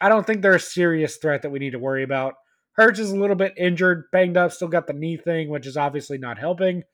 [0.00, 2.34] I don't think they're a serious threat that we need to worry about.
[2.72, 5.76] Hurts is a little bit injured, banged up, still got the knee thing, which is
[5.76, 6.84] obviously not helping.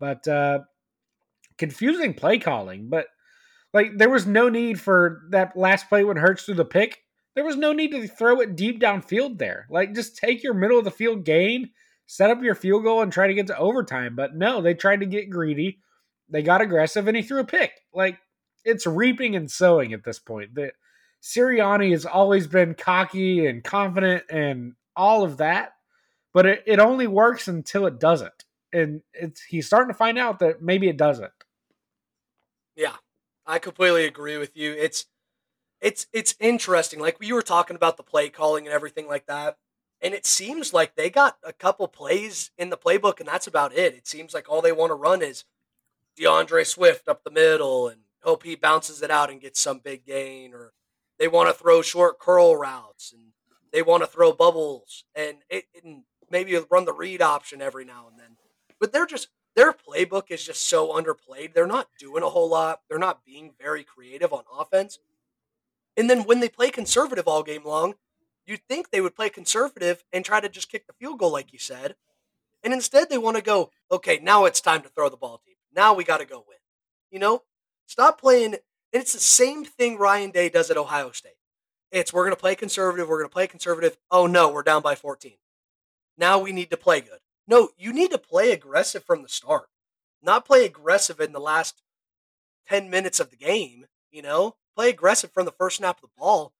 [0.00, 0.60] But uh,
[1.58, 2.88] confusing play calling.
[2.88, 3.06] But
[3.74, 7.03] like there was no need for that last play when Hurts threw the pick.
[7.34, 9.66] There was no need to throw it deep downfield there.
[9.70, 11.70] Like just take your middle of the field gain,
[12.06, 14.14] set up your field goal, and try to get to overtime.
[14.14, 15.80] But no, they tried to get greedy.
[16.28, 17.72] They got aggressive, and he threw a pick.
[17.92, 18.18] Like
[18.64, 20.54] it's reaping and sowing at this point.
[20.54, 20.72] The
[21.22, 25.72] Sirianni has always been cocky and confident and all of that,
[26.32, 28.44] but it, it only works until it doesn't.
[28.72, 31.32] And it's he's starting to find out that maybe it doesn't.
[32.76, 32.96] Yeah,
[33.46, 34.72] I completely agree with you.
[34.72, 35.06] It's
[35.84, 36.98] it's it's interesting.
[36.98, 39.58] Like you were talking about the play calling and everything like that.
[40.00, 43.74] And it seems like they got a couple plays in the playbook, and that's about
[43.74, 43.94] it.
[43.94, 45.44] It seems like all they want to run is
[46.16, 50.06] D'Andre Swift up the middle and hope he bounces it out and gets some big
[50.06, 50.72] gain, or
[51.18, 53.32] they want to throw short curl routes and
[53.72, 58.06] they want to throw bubbles and, it, and maybe run the read option every now
[58.10, 58.36] and then.
[58.80, 61.52] But they're just their playbook is just so underplayed.
[61.52, 62.80] They're not doing a whole lot.
[62.88, 64.98] They're not being very creative on offense.
[65.96, 67.94] And then when they play conservative all game long,
[68.46, 71.52] you'd think they would play conservative and try to just kick the field goal, like
[71.52, 71.94] you said.
[72.62, 75.58] And instead, they want to go, okay, now it's time to throw the ball deep.
[75.74, 76.58] Now we got to go win.
[77.10, 77.42] You know,
[77.86, 78.54] stop playing.
[78.54, 81.36] And it's the same thing Ryan Day does at Ohio State.
[81.92, 83.08] It's we're going to play conservative.
[83.08, 83.96] We're going to play conservative.
[84.10, 85.34] Oh, no, we're down by 14.
[86.16, 87.18] Now we need to play good.
[87.46, 89.68] No, you need to play aggressive from the start,
[90.22, 91.82] not play aggressive in the last
[92.68, 93.86] 10 minutes of the game.
[94.10, 96.52] You know, play aggressive from the first snap of the ball.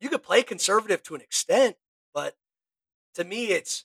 [0.00, 1.76] You could play conservative to an extent,
[2.14, 2.36] but
[3.14, 3.84] to me, it's,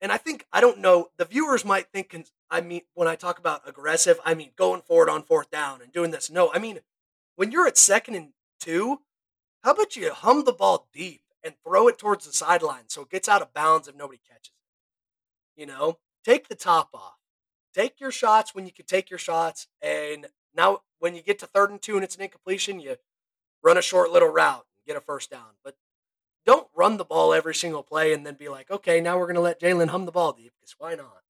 [0.00, 2.14] and I think, I don't know, the viewers might think,
[2.50, 5.92] I mean, when I talk about aggressive, I mean going forward on fourth down and
[5.92, 6.30] doing this.
[6.30, 6.80] No, I mean,
[7.36, 9.00] when you're at second and two,
[9.62, 13.10] how about you hum the ball deep and throw it towards the sideline so it
[13.10, 14.52] gets out of bounds if nobody catches
[15.56, 15.60] it?
[15.60, 17.16] You know, take the top off.
[17.74, 19.66] Take your shots when you can take your shots.
[19.82, 22.96] And now, when you get to third and two and it's an incompletion, you
[23.64, 25.56] run a short little route and get a first down.
[25.64, 25.74] But
[26.46, 29.34] don't run the ball every single play and then be like, okay, now we're going
[29.36, 31.22] to let Jalen hum the ball deep because why not?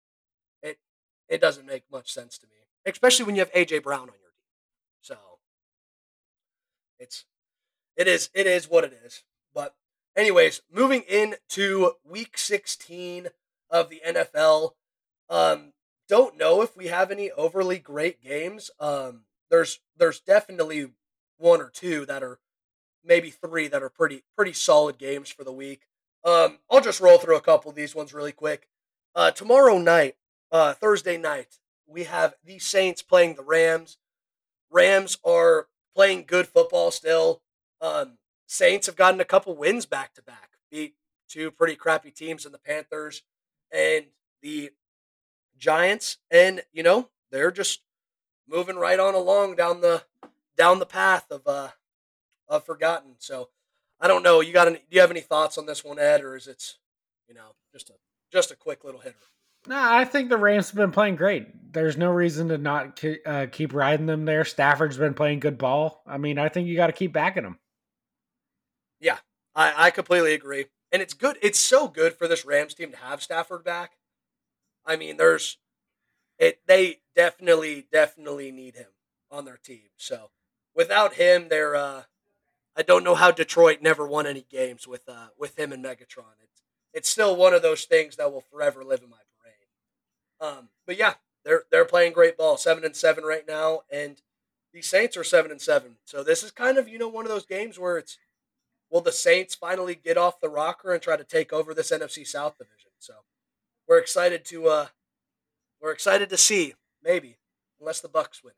[0.63, 0.79] It
[1.29, 4.33] it doesn't make much sense to me, especially when you have AJ Brown on your
[4.33, 5.01] team.
[5.01, 5.17] So
[6.99, 7.25] it's
[7.97, 9.23] it is it is what it is.
[9.55, 9.75] But
[10.17, 13.29] anyways, moving into week 16
[13.71, 14.73] of the NFL.
[15.31, 15.73] Um,
[16.09, 18.71] don't know if we have any overly great games.
[18.79, 20.91] Um, there's there's definitely
[21.39, 22.39] one or two that are
[23.05, 25.83] maybe three that are pretty pretty solid games for the week.
[26.25, 28.69] Um, I'll just roll through a couple of these ones really quick.
[29.15, 30.17] Uh, tomorrow night,
[30.51, 33.99] uh, Thursday night, we have the Saints playing the Rams.
[34.71, 37.43] Rams are playing good football still.
[37.81, 40.95] Um, Saints have gotten a couple wins back to back, beat
[41.29, 43.23] two pretty crappy teams in the Panthers
[43.71, 44.07] and
[44.43, 44.71] the
[45.57, 47.81] Giants, and you know they're just
[48.49, 50.03] moving right on along down the
[50.57, 51.69] down the path of uh
[52.49, 53.15] of forgotten.
[53.19, 53.49] So
[54.01, 54.41] I don't know.
[54.41, 54.79] You got any?
[54.79, 56.75] Do you have any thoughts on this one, Ed, or is it
[57.29, 57.95] you know just a
[58.33, 59.17] just a quick little hitter?
[59.67, 61.73] No, I think the Rams have been playing great.
[61.73, 64.45] There's no reason to not ke- uh, keep riding them there.
[64.45, 66.03] Stafford's been playing good ball.
[66.07, 67.59] I mean, I think you got to keep backing them.
[69.01, 69.19] Yeah,
[69.55, 70.67] I, I completely agree.
[70.93, 71.39] And it's good.
[71.41, 73.93] It's so good for this Rams team to have Stafford back.
[74.85, 75.57] I mean, there's
[76.39, 76.61] it.
[76.67, 78.91] They definitely, definitely need him
[79.31, 79.89] on their team.
[79.97, 80.31] So
[80.75, 81.77] without him, they're.
[81.77, 82.03] Uh,
[82.77, 86.37] I don't know how Detroit never won any games with uh, with him and Megatron.
[86.43, 89.19] It's it's still one of those things that will forever live in my
[90.45, 94.21] um, but yeah, they're they're playing great ball, seven and seven right now, and
[94.73, 95.97] the Saints are seven and seven.
[96.05, 98.19] So this is kind of you know one of those games where it's
[98.91, 102.27] will the Saints finally get off the rocker and try to take over this NFC
[102.27, 102.91] South division?
[102.99, 103.15] So
[103.89, 104.87] we're excited to uh
[105.81, 107.39] we're excited to see maybe
[107.81, 108.55] unless the Bucs win.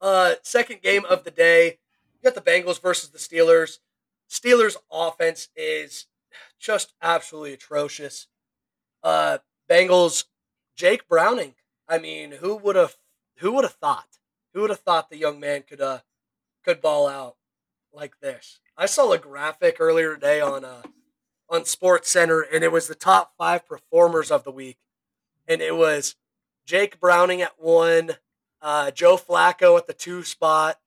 [0.00, 1.78] Uh, second game of the day,
[2.14, 3.78] you got the Bengals versus the Steelers.
[4.30, 6.06] Steelers offense is
[6.58, 8.26] just absolutely atrocious.
[9.02, 10.24] Uh, Bengals,
[10.76, 11.54] Jake Browning.
[11.88, 12.96] I mean, who would have
[13.38, 14.18] who would have thought?
[14.52, 16.00] Who would have thought the young man could uh
[16.64, 17.36] could ball out
[17.92, 18.60] like this?
[18.76, 20.82] I saw a graphic earlier today on uh
[21.48, 24.78] on Sports Center, and it was the top five performers of the week,
[25.46, 26.16] and it was
[26.66, 28.16] Jake Browning at one,
[28.60, 30.78] uh, Joe Flacco at the two spot,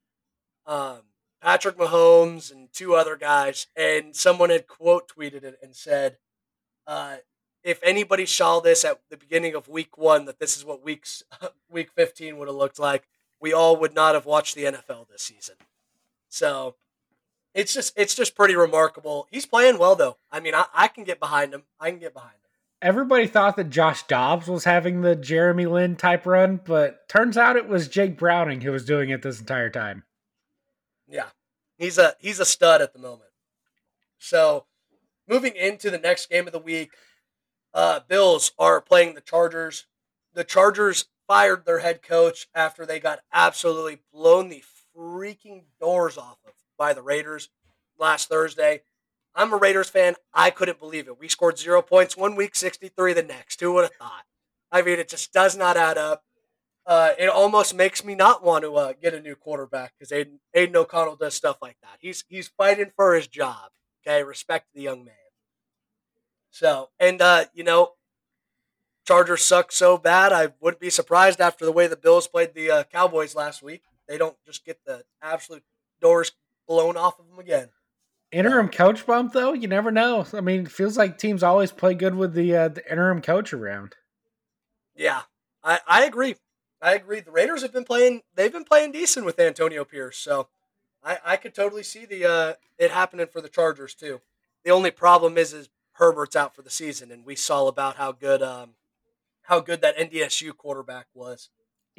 [0.65, 1.01] um,
[1.41, 6.17] Patrick Mahomes, and two other guys, and someone had quote tweeted it and said,
[6.87, 7.17] uh,
[7.63, 11.23] if anybody saw this at the beginning of week one, that this is what weeks
[11.69, 13.07] week fifteen would have looked like,
[13.39, 15.55] we all would not have watched the NFL this season.
[16.29, 16.75] So
[17.53, 19.27] it's just it's just pretty remarkable.
[19.29, 20.17] He's playing well though.
[20.31, 21.63] I mean, I, I can get behind him.
[21.79, 22.40] I can get behind him.
[22.81, 27.55] Everybody thought that Josh Dobbs was having the Jeremy Lin type run, but turns out
[27.55, 30.03] it was Jake Browning who was doing it this entire time.
[31.07, 31.27] Yeah,
[31.77, 33.29] he's a he's a stud at the moment.
[34.17, 34.65] So
[35.27, 36.91] moving into the next game of the week,
[37.73, 39.85] uh, Bills are playing the Chargers.
[40.33, 44.63] The Chargers fired their head coach after they got absolutely blown the
[44.97, 47.49] freaking doors off of by the Raiders
[47.99, 48.81] last Thursday.
[49.35, 50.15] I'm a Raiders fan.
[50.33, 51.19] I couldn't believe it.
[51.19, 53.59] We scored zero points one week, 63 the next.
[53.59, 54.25] Who would have thought?
[54.71, 56.23] I mean, it just does not add up.
[56.85, 60.39] Uh, it almost makes me not want to uh, get a new quarterback because Aidan,
[60.53, 61.97] Aidan O'Connell does stuff like that.
[61.99, 63.69] He's he's fighting for his job.
[64.05, 65.13] Okay, respect the young man.
[66.49, 67.93] So, and uh, you know,
[69.05, 70.33] Chargers suck so bad.
[70.33, 73.83] I wouldn't be surprised after the way the Bills played the uh, Cowboys last week.
[74.07, 75.63] They don't just get the absolute
[76.01, 76.31] doors
[76.67, 77.69] blown off of them again.
[78.31, 80.25] Interim coach bump, though, you never know.
[80.33, 83.51] I mean, it feels like teams always play good with the uh, the interim coach
[83.51, 83.95] around.
[84.95, 85.23] Yeah,
[85.63, 86.35] I, I agree.
[86.81, 87.19] I agree.
[87.19, 88.21] The Raiders have been playing.
[88.33, 90.47] They've been playing decent with Antonio Pierce, so
[91.03, 94.21] I, I could totally see the uh, it happening for the Chargers too.
[94.63, 98.11] The only problem is is Herbert's out for the season, and we saw about how
[98.11, 98.75] good um,
[99.43, 101.49] how good that NDSU quarterback was.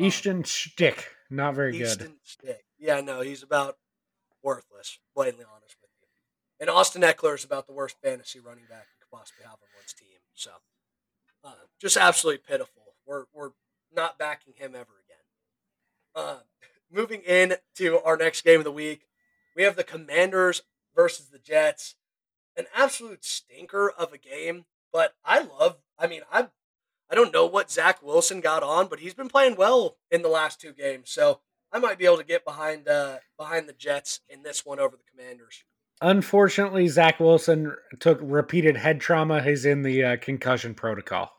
[0.01, 2.17] Um, Easton Stick, not very Easton good.
[2.23, 2.65] Stick.
[2.79, 3.77] Yeah, no, he's about
[4.43, 4.99] worthless.
[5.15, 5.62] Blatantly honest.
[6.63, 9.69] And Austin Ekeler is about the worst fantasy running back you could possibly have on
[9.75, 10.21] one's team.
[10.33, 10.53] So,
[11.43, 12.95] uh, just absolutely pitiful.
[13.05, 13.51] We're we're
[13.93, 15.25] not backing him ever again.
[16.15, 16.39] Uh,
[16.89, 19.09] moving in to our next game of the week,
[19.57, 20.63] we have the Commanders
[20.95, 21.97] versus the Jets
[22.57, 24.67] an absolute stinker of a game.
[24.93, 25.79] But I love.
[25.99, 26.47] I mean, I
[27.11, 30.29] I don't know what Zach Wilson got on, but he's been playing well in the
[30.29, 31.11] last two games.
[31.11, 31.41] So
[31.73, 34.97] I might be able to get behind uh, behind the Jets in this one over
[34.97, 35.65] the Commanders.
[36.03, 39.41] Unfortunately, Zach Wilson took repeated head trauma.
[39.43, 41.33] He's in the uh, concussion protocol.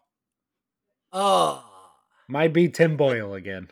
[1.11, 1.63] Oh,
[2.27, 3.67] Might be Tim Boyle again.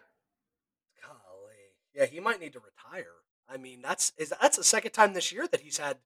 [1.02, 1.56] golly,
[1.96, 3.08] yeah, he might need to retire.
[3.50, 5.98] I mean, that's is that's the second time this year that he's had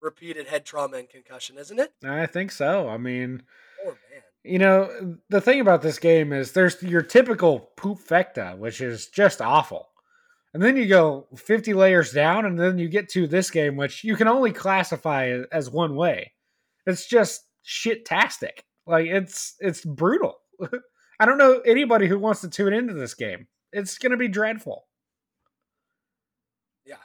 [0.00, 1.92] repeated head trauma and concussion, isn't it?
[2.04, 2.88] I think so.
[2.88, 3.42] I mean,
[3.82, 4.22] Poor man.
[4.44, 9.06] you know, the thing about this game is there's your typical poop fecta, which is
[9.08, 9.88] just awful.
[10.54, 14.04] And then you go 50 layers down, and then you get to this game, which
[14.04, 16.32] you can only classify as- one way.
[16.86, 18.64] It's just shit-tastic.
[18.86, 20.36] Like it's it's brutal.
[21.18, 23.48] I don't know anybody who wants to tune into this game.
[23.72, 24.86] It's gonna be dreadful.
[26.84, 26.96] Yeah.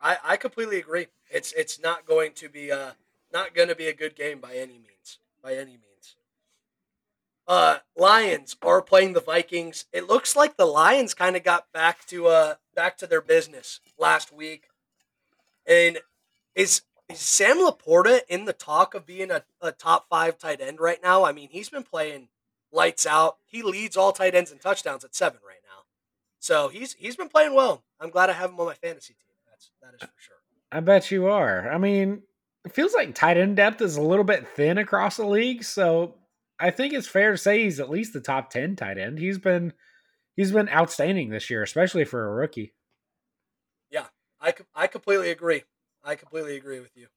[0.00, 1.08] I, I completely agree.
[1.30, 2.92] It's it's not going to be uh
[3.32, 5.18] not going to be a good game by any means.
[5.42, 5.89] By any means.
[7.50, 9.86] Uh, Lions are playing the Vikings.
[9.92, 13.80] It looks like the Lions kind of got back to uh back to their business
[13.98, 14.68] last week.
[15.66, 15.98] And
[16.54, 20.78] is is Sam LaPorta in the talk of being a, a top five tight end
[20.78, 21.24] right now?
[21.24, 22.28] I mean, he's been playing
[22.70, 23.38] lights out.
[23.46, 25.82] He leads all tight ends and touchdowns at seven right now.
[26.38, 27.82] So he's he's been playing well.
[27.98, 29.34] I'm glad I have him on my fantasy team.
[29.50, 30.36] That's that is for sure.
[30.70, 31.68] I bet you are.
[31.68, 32.22] I mean,
[32.64, 36.14] it feels like tight end depth is a little bit thin across the league, so
[36.60, 39.18] I think it's fair to say he's at least the top ten tight end.
[39.18, 39.72] He's been
[40.36, 42.74] he's been outstanding this year, especially for a rookie.
[43.90, 44.06] Yeah,
[44.40, 45.62] I I completely agree.
[46.04, 47.08] I completely agree with you.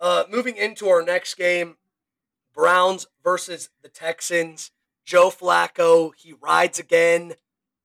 [0.00, 1.76] Uh, moving into our next game,
[2.54, 4.70] Browns versus the Texans.
[5.04, 7.34] Joe Flacco, he rides again,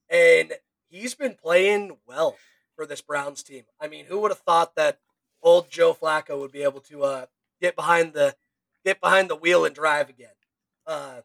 [0.09, 0.53] and
[0.87, 2.37] he's been playing well
[2.75, 3.63] for this Browns team.
[3.81, 4.99] I mean, who would have thought that
[5.43, 7.25] old Joe Flacco would be able to uh,
[7.59, 8.35] get behind the
[8.85, 10.29] get behind the wheel and drive again?
[10.89, 11.21] Uh,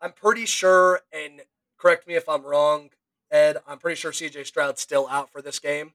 [0.00, 1.42] I'm pretty sure, and
[1.76, 2.90] correct me if I'm wrong,
[3.30, 3.56] Ed.
[3.66, 4.44] I'm pretty sure C.J.
[4.44, 5.94] Stroud's still out for this game.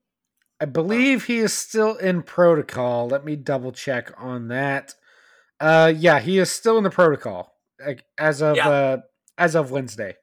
[0.59, 3.07] I believe he is still in protocol.
[3.07, 4.95] Let me double check on that.
[5.61, 7.55] Uh, yeah, he is still in the protocol
[8.17, 8.69] as of Yeah.
[8.69, 8.97] uh,
[9.37, 10.15] as of Wednesday.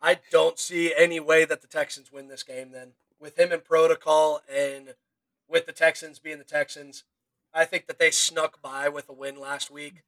[0.00, 2.94] I don't see any way that the Texans win this game then.
[3.20, 4.94] With him in protocol and
[5.48, 7.04] with the Texans being the Texans,
[7.54, 10.02] I think that they snuck by with a win last week.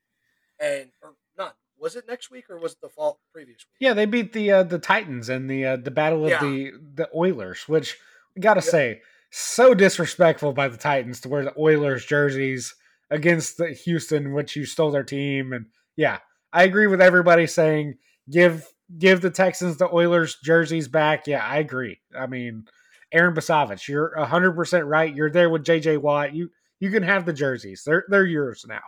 [0.59, 1.57] And or not.
[1.78, 3.76] Was it next week or was it the fall previous week?
[3.80, 6.41] Yeah, they beat the uh, the Titans in the uh, the battle of Yeah.
[6.41, 7.97] the the Oilers, which
[8.35, 8.70] we gotta Yeah.
[8.70, 12.74] say so disrespectful by the Titans to wear the Oilers jerseys
[13.11, 15.53] against the Houston, which you stole their team.
[15.53, 15.66] And
[15.97, 16.18] yeah,
[16.53, 17.95] I agree with everybody saying
[18.30, 18.66] give
[18.99, 21.26] give the Texans the Oilers jerseys back.
[21.26, 22.01] Yeah, I agree.
[22.16, 22.66] I mean,
[23.12, 25.14] Aaron Basavich, you're hundred percent right.
[25.14, 26.35] You're there with JJ Watt.
[26.35, 27.82] You you can have the jerseys.
[27.85, 28.80] They're they're yours now.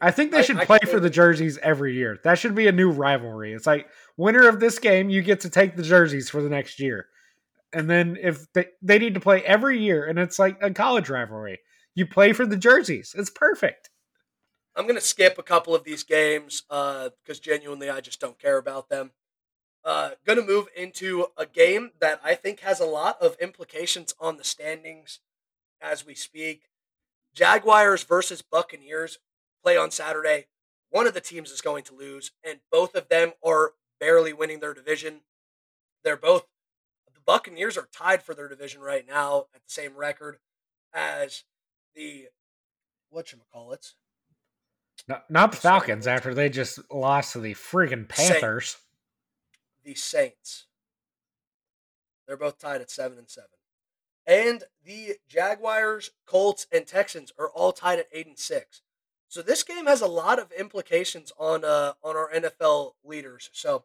[0.00, 2.18] I think they I- should I play can't- for the jerseys every year.
[2.24, 3.52] That should be a new rivalry.
[3.52, 6.78] It's like winner of this game, you get to take the jerseys for the next
[6.80, 7.08] year.
[7.72, 11.08] And then if they they need to play every year, and it's like a college
[11.10, 11.58] rivalry,
[11.94, 13.14] you play for the jerseys.
[13.18, 13.90] It's perfect.
[14.74, 18.58] I'm going to skip a couple of these games because genuinely I just don't care
[18.58, 19.12] about them.
[19.84, 24.14] Uh, going to move into a game that I think has a lot of implications
[24.20, 25.20] on the standings
[25.80, 26.64] as we speak.
[27.34, 29.18] Jaguars versus Buccaneers
[29.66, 30.46] play on Saturday.
[30.90, 34.60] One of the teams is going to lose, and both of them are barely winning
[34.60, 35.22] their division.
[36.04, 36.46] They're both
[37.12, 40.36] the Buccaneers are tied for their division right now at the same record
[40.94, 41.42] as
[41.96, 42.26] the
[43.10, 43.94] what you call it
[45.08, 48.76] Not, not the Falcons after they just lost to the friggin' Panthers.
[49.84, 50.66] the Saints.
[52.28, 53.50] They're both tied at seven and seven.
[54.28, 58.82] And the Jaguars, Colts, and Texans are all tied at eight and six.
[59.28, 63.50] So this game has a lot of implications on uh on our NFL leaders.
[63.52, 63.84] So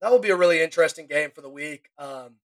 [0.00, 1.90] that will be a really interesting game for the week.
[1.98, 2.36] Um,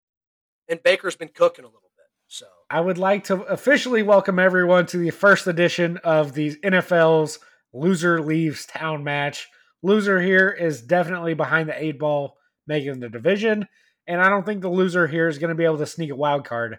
[0.69, 2.07] and Baker's been cooking a little bit.
[2.29, 7.39] So I would like to officially welcome everyone to the first edition of the NFL's
[7.73, 9.49] Loser Leaves Town match.
[9.83, 12.37] Loser here is definitely behind the eight ball
[12.67, 13.69] making the division,
[14.07, 16.17] and I don't think the loser here is going to be able to sneak a
[16.17, 16.79] wild card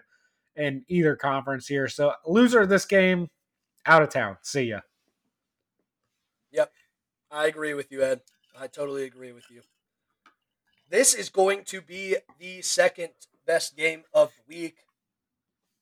[0.56, 1.86] in either conference here.
[1.86, 3.28] So, loser of this game,
[3.86, 4.38] out of town.
[4.42, 4.80] See ya.
[7.30, 8.20] I agree with you, Ed.
[8.58, 9.62] I totally agree with you.
[10.88, 13.10] This is going to be the second
[13.46, 14.76] best game of the week,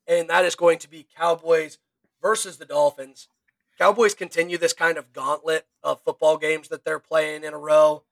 [0.06, 1.78] and that is going to be Cowboys
[2.22, 3.28] versus the Dolphins.
[3.78, 8.04] Cowboys continue this kind of gauntlet of football games that they're playing in a row,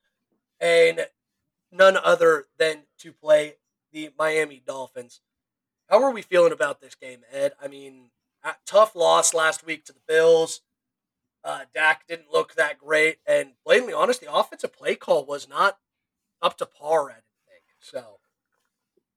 [0.60, 1.06] and
[1.70, 3.54] none other than to play
[3.92, 5.20] the Miami Dolphins.
[5.88, 7.52] How are we feeling about this game, Ed?
[7.62, 8.10] I mean,
[8.66, 10.60] tough loss last week to the Bills.
[11.44, 15.78] Uh, Dak didn't look that great, and blatantly honest, the offensive play call was not
[16.40, 17.10] up to par.
[17.10, 18.18] I didn't think so.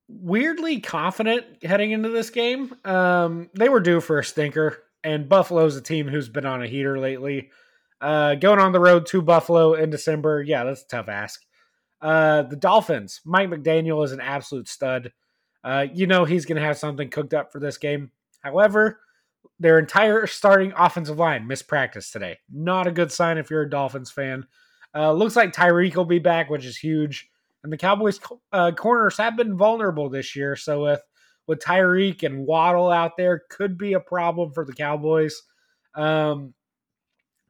[0.07, 2.76] weirdly confident heading into this game.
[2.84, 6.67] Um, they were due for a stinker, and Buffalo's a team who's been on a
[6.67, 7.49] heater lately.
[8.01, 11.41] Uh, going on the road to Buffalo in December, yeah, that's a tough ask.
[12.01, 15.11] Uh, the Dolphins, Mike McDaniel is an absolute stud.
[15.63, 18.11] Uh, you know he's going to have something cooked up for this game.
[18.41, 18.99] However,
[19.60, 22.38] their entire starting offensive line missed practice today.
[22.51, 24.45] Not a good sign if you're a Dolphins fan.
[24.93, 27.30] Uh, looks like Tyreek will be back, which is huge.
[27.64, 28.20] And the Cowboys
[28.51, 30.56] uh, corners have been vulnerable this year.
[30.56, 31.01] So with
[31.47, 35.43] with Tyreek and Waddle out there, could be a problem for the Cowboys.
[35.93, 36.53] Um,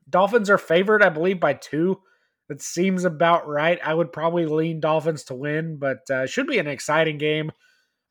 [0.10, 2.02] Dolphins are favored, I believe, by two.
[2.48, 3.80] That seems about right.
[3.84, 7.52] I would probably lean Dolphins to win, but uh, should be an exciting game.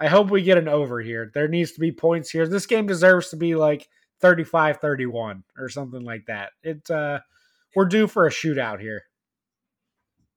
[0.01, 1.31] I hope we get an over here.
[1.33, 2.47] There needs to be points here.
[2.49, 3.89] This game deserves to be like
[4.23, 6.51] 35-31 or something like that.
[6.63, 7.21] It uh,
[7.75, 9.05] we're due for a shootout here.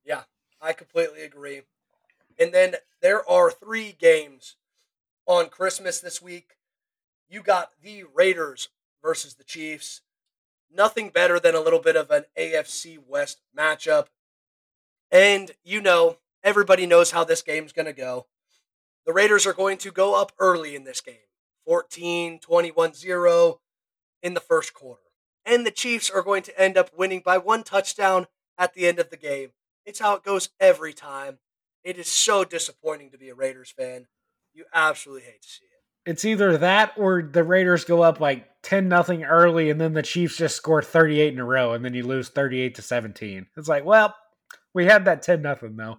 [0.04, 0.22] Yeah,
[0.60, 1.62] I completely agree.
[2.38, 4.56] And then there are three games
[5.26, 6.56] on Christmas this week.
[7.28, 8.68] you got the Raiders
[9.02, 10.02] versus the Chiefs.
[10.74, 14.06] Nothing better than a little bit of an AFC West matchup.
[15.10, 18.26] And you know, everybody knows how this game's going to go.
[19.08, 21.14] The Raiders are going to go up early in this game
[21.64, 23.60] 14, 21 0
[24.22, 25.00] in the first quarter.
[25.46, 28.26] And the Chiefs are going to end up winning by one touchdown
[28.58, 29.52] at the end of the game.
[29.86, 31.38] It's how it goes every time.
[31.82, 34.08] It is so disappointing to be a Raiders fan.
[34.52, 36.10] You absolutely hate to see it.
[36.10, 40.02] It's either that or the Raiders go up like 10 nothing early and then the
[40.02, 43.46] Chiefs just score 38 in a row and then you lose 38 to 17.
[43.56, 44.14] It's like, well,
[44.74, 45.96] we had that 10 nothing though.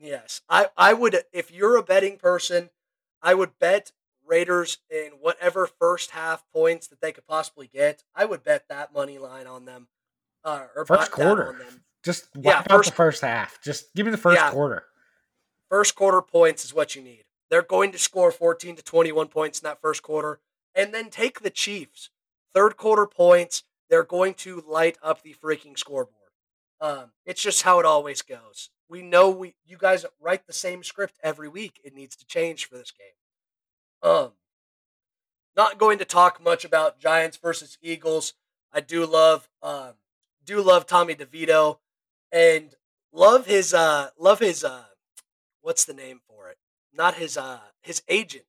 [0.00, 0.40] Yes.
[0.48, 2.70] I, I would, if you're a betting person,
[3.22, 3.92] I would bet
[4.26, 8.04] Raiders in whatever first half points that they could possibly get.
[8.14, 9.88] I would bet that money line on them.
[10.44, 11.48] Uh, or First quarter.
[11.48, 11.84] on them.
[12.02, 13.60] Just Yeah, first- the first half.
[13.62, 14.50] Just give me the first Yeah.
[14.50, 14.86] quarter.
[15.68, 17.24] First quarter points is what you need.
[17.50, 20.40] They're going to score 14 to 21 points in that first quarter
[20.74, 22.10] and then take the Chiefs.
[22.54, 26.14] Third quarter points, they're going to light up the freaking scoreboard.
[26.80, 28.70] Um, it's just how it always goes.
[28.88, 31.80] We know we you guys write the same script every week.
[31.84, 34.10] It needs to change for this game.
[34.10, 34.32] Um,
[35.56, 38.34] not going to talk much about Giants versus Eagles.
[38.72, 39.94] I do love um,
[40.44, 41.78] do love Tommy DeVito
[42.32, 42.74] and
[43.12, 44.84] love his uh love his uh
[45.60, 46.56] what's the name for it?
[46.92, 48.46] Not his uh his agent,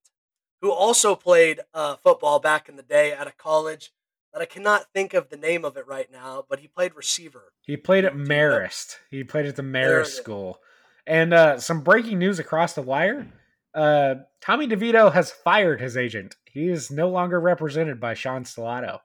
[0.62, 3.92] who also played uh football back in the day at a college
[4.34, 7.54] that I cannot think of the name of it right now, but he played receiver.
[7.62, 8.96] He played at Marist.
[9.10, 10.18] He played at the Marist is.
[10.18, 10.60] school.
[11.06, 13.28] And uh, some breaking news across the wire.
[13.74, 16.36] Uh, Tommy DeVito has fired his agent.
[16.46, 19.00] He is no longer represented by Sean Stellato.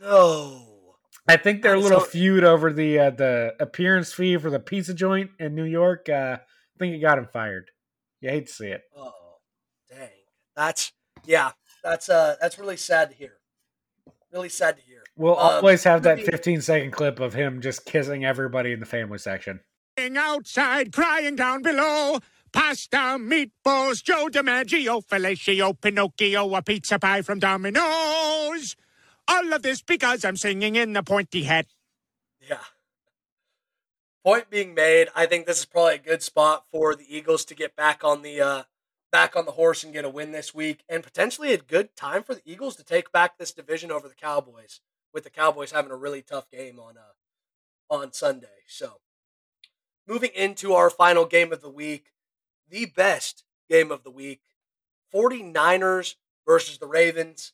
[0.00, 0.62] No.
[1.28, 4.94] I think their little so- feud over the uh, the appearance fee for the pizza
[4.94, 7.70] joint in New York, uh, I think it got him fired.
[8.20, 8.82] You hate to see it.
[8.96, 9.12] Oh,
[9.90, 10.08] dang.
[10.54, 10.92] That's
[11.24, 11.52] yeah.
[11.82, 13.35] That's uh that's really sad to hear.
[14.32, 15.02] Really sad to hear.
[15.16, 18.86] We'll Um, always have that 15 second clip of him just kissing everybody in the
[18.86, 19.60] family section.
[19.98, 22.18] outside, crying down below.
[22.52, 28.76] Pasta, meatballs, Joe DiMaggio, fellatio, Pinocchio, a pizza pie from Domino's.
[29.28, 31.66] All of this because I'm singing in the pointy hat.
[32.40, 32.60] Yeah.
[34.24, 37.54] Point being made, I think this is probably a good spot for the Eagles to
[37.54, 38.62] get back on the uh
[39.12, 42.22] back on the horse and get a win this week and potentially a good time
[42.22, 44.80] for the Eagles to take back this division over the Cowboys
[45.12, 48.64] with the Cowboys having a really tough game on uh on Sunday.
[48.66, 49.00] So,
[50.08, 52.12] moving into our final game of the week,
[52.68, 54.40] the best game of the week,
[55.14, 57.52] 49ers versus the Ravens.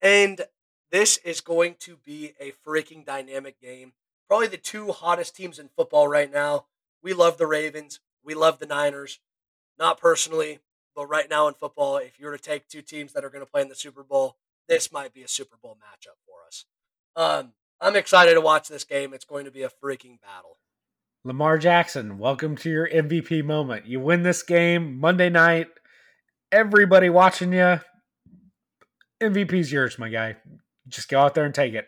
[0.00, 0.42] And
[0.90, 3.92] this is going to be a freaking dynamic game
[4.26, 6.66] probably the two hottest teams in football right now.
[7.02, 8.00] We love the Ravens.
[8.24, 9.20] We love the Niners.
[9.78, 10.60] Not personally,
[10.96, 13.44] but right now in football, if you were to take two teams that are going
[13.44, 16.64] to play in the Super Bowl, this might be a Super Bowl matchup for us.
[17.14, 19.12] Um, I'm excited to watch this game.
[19.12, 20.56] It's going to be a freaking battle.
[21.22, 23.86] Lamar Jackson, welcome to your MVP moment.
[23.86, 25.68] You win this game Monday night.
[26.50, 27.80] Everybody watching you.
[29.20, 30.36] MVP's yours, my guy.
[30.88, 31.86] Just go out there and take it.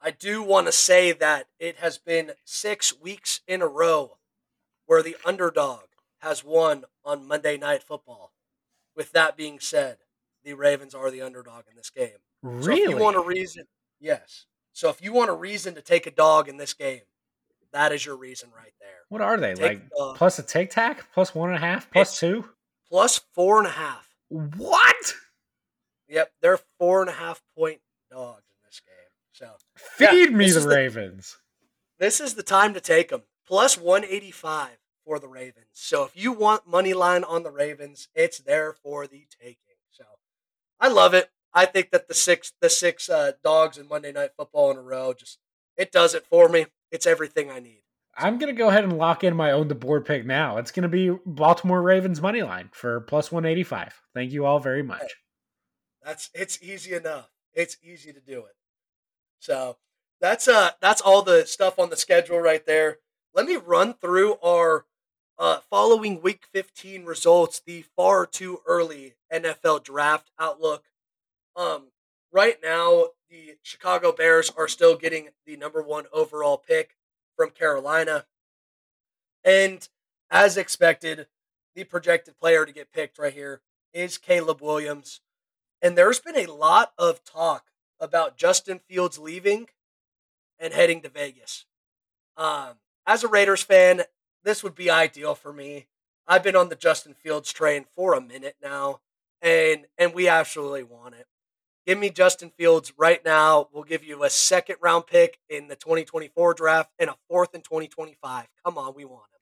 [0.00, 4.18] I do want to say that it has been six weeks in a row
[4.86, 5.87] where the underdog
[6.18, 8.32] has won on Monday Night Football.
[8.96, 9.98] With that being said,
[10.44, 12.18] the Ravens are the underdog in this game.
[12.42, 12.64] Really?
[12.64, 13.64] So if you want a reason,
[14.00, 14.46] yes.
[14.72, 17.02] So if you want a reason to take a dog in this game,
[17.72, 18.88] that is your reason right there.
[19.08, 19.54] what are they?
[19.54, 21.12] Take like the plus a tic tac?
[21.12, 21.88] Plus one and a half?
[22.16, 22.48] Two?
[22.88, 24.08] Plus four and a half.
[24.28, 25.14] What?
[26.08, 28.94] Yep, they're four and a half point dogs in this game.
[29.32, 29.50] So
[30.00, 31.36] Yeah, Feed me the is the- Ravens.
[31.98, 33.22] this is the time to take them.
[33.46, 34.78] Plus 185
[35.08, 35.68] for the Ravens.
[35.72, 39.78] So if you want money line on the Ravens, it's there for the taking.
[39.90, 40.04] So
[40.78, 41.30] I love it.
[41.54, 44.82] I think that the six the six uh, dogs in Monday Night Football in a
[44.82, 45.38] row just
[45.78, 46.66] it does it for me.
[46.90, 47.80] It's everything I need.
[48.18, 50.58] I'm gonna go ahead and lock in my own the board pick now.
[50.58, 53.98] It's gonna be Baltimore Ravens money line for plus one eighty five.
[54.12, 55.16] Thank you all very much.
[56.04, 57.30] That's it's easy enough.
[57.54, 58.56] It's easy to do it.
[59.38, 59.78] So
[60.20, 62.98] that's uh that's all the stuff on the schedule right there.
[63.34, 64.84] Let me run through our
[65.38, 67.60] uh, following Week 15 results.
[67.64, 70.84] The far too early NFL draft outlook.
[71.56, 71.88] Um,
[72.32, 76.96] right now the Chicago Bears are still getting the number one overall pick
[77.36, 78.26] from Carolina,
[79.44, 79.88] and
[80.30, 81.26] as expected,
[81.74, 83.60] the projected player to get picked right here
[83.92, 85.20] is Caleb Williams.
[85.80, 87.66] And there's been a lot of talk
[88.00, 89.68] about Justin Fields leaving
[90.58, 91.64] and heading to Vegas.
[92.36, 92.74] Um,
[93.06, 94.02] as a Raiders fan,
[94.44, 95.86] this would be ideal for me.
[96.26, 99.00] I've been on the Justin Fields train for a minute now,
[99.40, 101.26] and and we absolutely want it.
[101.86, 103.68] Give me Justin Fields right now.
[103.72, 107.62] We'll give you a second round pick in the 2024 draft and a fourth in
[107.62, 108.46] 2025.
[108.64, 109.38] Come on, we want him.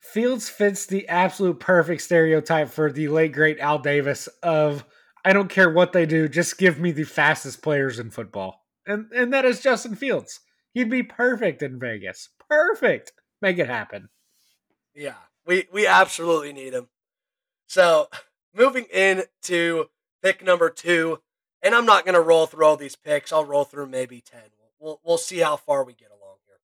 [0.00, 4.84] Fields fits the absolute perfect stereotype for the late great Al Davis of
[5.26, 8.64] I don't care what they do, just give me the fastest players in football.
[8.86, 10.40] And and that is Justin Fields.
[10.72, 12.30] He'd be perfect in Vegas.
[12.48, 13.12] Perfect.
[13.42, 14.08] Make it happen.
[14.94, 15.14] Yeah,
[15.46, 16.88] we we absolutely need him.
[17.66, 18.08] So,
[18.54, 19.88] moving into
[20.22, 21.20] pick number 2,
[21.62, 23.32] and I'm not to roll through all these picks.
[23.32, 24.40] I'll roll through maybe 10.
[24.58, 26.58] We'll, we'll, we'll see how far we get along here.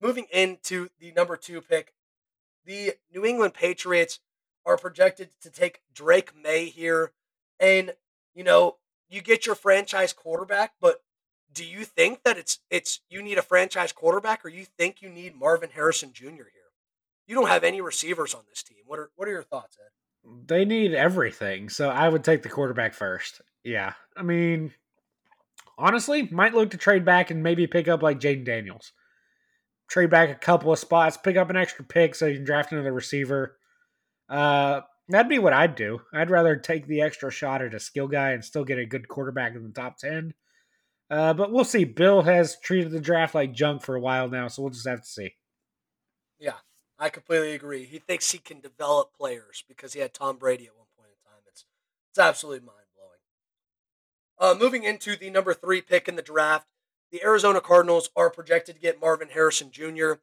[0.00, 1.94] Moving into the number 2 pick,
[2.64, 4.20] the New England Patriots
[4.66, 7.12] are projected to take Drake Maye here.
[7.60, 7.94] And,
[8.34, 8.76] you know,
[9.08, 11.02] you get your franchise quarterback, but
[11.52, 15.08] do you think that it's it's you need a franchise quarterback or you think you
[15.08, 16.26] need Marvin Harrison Jr.
[16.26, 16.63] here?
[17.26, 18.78] You don't have any receivers on this team.
[18.86, 19.90] What are what are your thoughts, Ed?
[20.46, 21.68] They need everything.
[21.68, 23.40] So I would take the quarterback first.
[23.62, 23.92] Yeah.
[24.16, 24.72] I mean,
[25.78, 28.92] honestly, might look to trade back and maybe pick up like Jayden Daniels
[29.88, 32.72] trade back a couple of spots, pick up an extra pick so you can draft
[32.72, 33.56] another receiver.
[34.28, 36.00] Uh, that'd be what I'd do.
[36.12, 39.08] I'd rather take the extra shot at a skill guy and still get a good
[39.08, 40.34] quarterback in the top 10.
[41.10, 41.84] Uh, but we'll see.
[41.84, 45.02] Bill has treated the draft like junk for a while now, so we'll just have
[45.02, 45.34] to see.
[46.38, 46.56] Yeah,
[46.98, 47.84] I completely agree.
[47.84, 51.30] He thinks he can develop players because he had Tom Brady at one point in
[51.30, 51.42] time.
[51.48, 51.64] It's
[52.10, 53.18] it's absolutely mind blowing.
[54.38, 56.66] Uh, moving into the number three pick in the draft,
[57.10, 60.14] the Arizona Cardinals are projected to get Marvin Harrison Jr.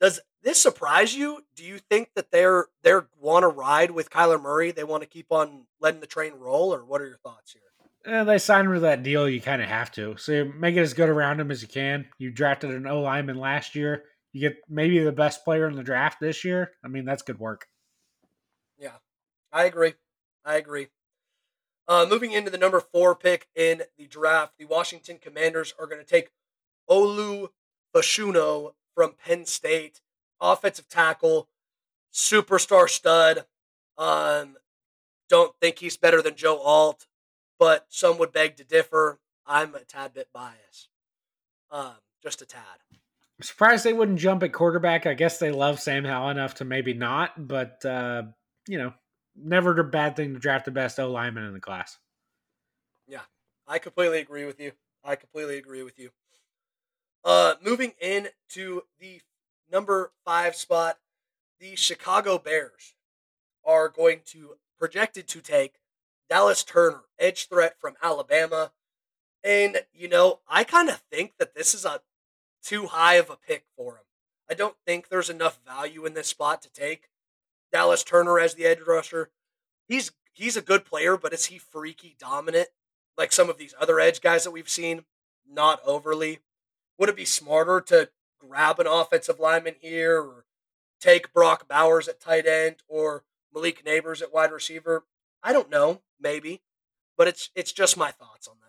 [0.00, 1.44] Does this surprise you?
[1.54, 4.70] Do you think that they're they're want to ride with Kyler Murray?
[4.70, 7.62] They want to keep on letting the train roll, or what are your thoughts here?
[8.06, 9.28] Eh, they signed with that deal.
[9.28, 10.16] You kind of have to.
[10.16, 12.06] So you make it as good around him as you can.
[12.18, 14.04] You drafted an O lineman last year.
[14.32, 16.72] You get maybe the best player in the draft this year.
[16.84, 17.66] I mean, that's good work.
[18.78, 18.98] Yeah,
[19.52, 19.94] I agree.
[20.44, 20.88] I agree.
[21.88, 26.00] Uh, moving into the number four pick in the draft, the Washington Commanders are going
[26.00, 26.30] to take
[26.88, 27.48] Olu
[27.94, 30.00] Fashanu from Penn State,
[30.40, 31.48] offensive tackle,
[32.12, 33.44] superstar stud.
[33.98, 34.56] Um,
[35.28, 37.06] don't think he's better than Joe Alt,
[37.58, 39.18] but some would beg to differ.
[39.46, 40.88] I'm a tad bit biased,
[41.72, 42.62] um, just a tad.
[43.40, 45.06] I'm surprised they wouldn't jump at quarterback.
[45.06, 48.24] I guess they love Sam Howell enough to maybe not, but uh,
[48.68, 48.92] you know,
[49.34, 51.96] never a bad thing to draft the best O lineman in the class.
[53.08, 53.22] Yeah,
[53.66, 54.72] I completely agree with you.
[55.02, 56.10] I completely agree with you.
[57.24, 59.22] Uh, moving in to the
[59.72, 60.98] number five spot,
[61.60, 62.94] the Chicago Bears
[63.64, 65.76] are going to projected to take
[66.28, 68.72] Dallas Turner, edge threat from Alabama.
[69.42, 72.02] And, you know, I kind of think that this is a
[72.62, 74.04] too high of a pick for him.
[74.50, 77.08] I don't think there's enough value in this spot to take.
[77.72, 79.30] Dallas Turner as the edge rusher.
[79.86, 82.68] He's he's a good player, but is he freaky dominant
[83.16, 85.04] like some of these other edge guys that we've seen?
[85.48, 86.40] Not overly.
[86.98, 90.44] Would it be smarter to grab an offensive lineman here or
[91.00, 95.04] take Brock Bowers at tight end or Malik Nabers at wide receiver?
[95.42, 96.62] I don't know, maybe.
[97.16, 98.59] But it's it's just my thoughts on.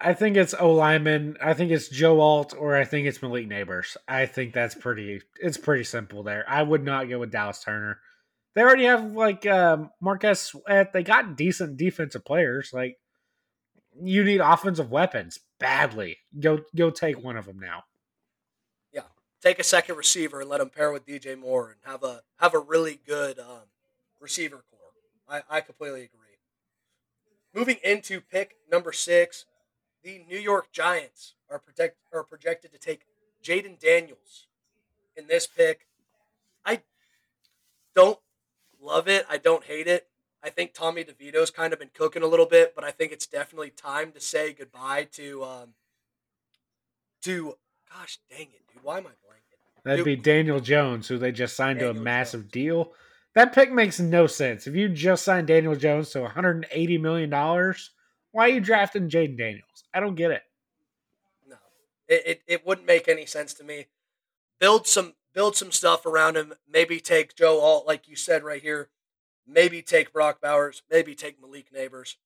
[0.00, 1.36] I think it's O lineman.
[1.42, 3.96] I think it's Joe Alt, or I think it's Malik Nabers.
[4.06, 5.20] I think that's pretty.
[5.40, 6.44] It's pretty simple there.
[6.48, 7.98] I would not go with Dallas Turner.
[8.54, 10.92] They already have like um, Montez Sweat.
[10.92, 12.70] They got decent defensive players.
[12.72, 12.98] Like
[14.00, 16.18] you need offensive weapons badly.
[16.38, 17.84] Go go take one of them now.
[18.92, 19.02] Yeah,
[19.42, 22.54] take a second receiver and let him pair with DJ Moore and have a have
[22.54, 23.66] a really good um,
[24.20, 25.42] receiver core.
[25.50, 26.18] I, I completely agree.
[27.54, 29.46] Moving into pick number six,
[30.08, 33.02] the New York Giants are protect are projected to take
[33.44, 34.46] Jayden Daniels
[35.14, 35.86] in this pick.
[36.64, 36.80] I
[37.94, 38.18] don't
[38.80, 39.26] love it.
[39.28, 40.08] I don't hate it.
[40.42, 43.26] I think Tommy DeVito's kind of been cooking a little bit, but I think it's
[43.26, 45.74] definitely time to say goodbye to um
[47.22, 47.58] to
[47.92, 48.82] gosh dang it, dude.
[48.82, 49.82] Why am I blanking?
[49.84, 52.52] That'd Dude, be Daniel Jones, who they just signed to a massive Jones.
[52.52, 52.92] deal.
[53.34, 54.66] That pick makes no sense.
[54.66, 57.90] If you just signed Daniel Jones to 180 million dollars,
[58.32, 59.84] why are you drafting Jayden Daniels?
[59.92, 60.42] I don't get it.
[61.48, 61.56] no.
[62.08, 63.86] It, it it wouldn't make any sense to me.
[64.60, 66.54] Build some build some stuff around him.
[66.70, 68.88] Maybe take Joe Alt, like you said right here.
[69.46, 70.82] Maybe take Brock Bowers.
[70.90, 72.16] Maybe take Malik Nabers.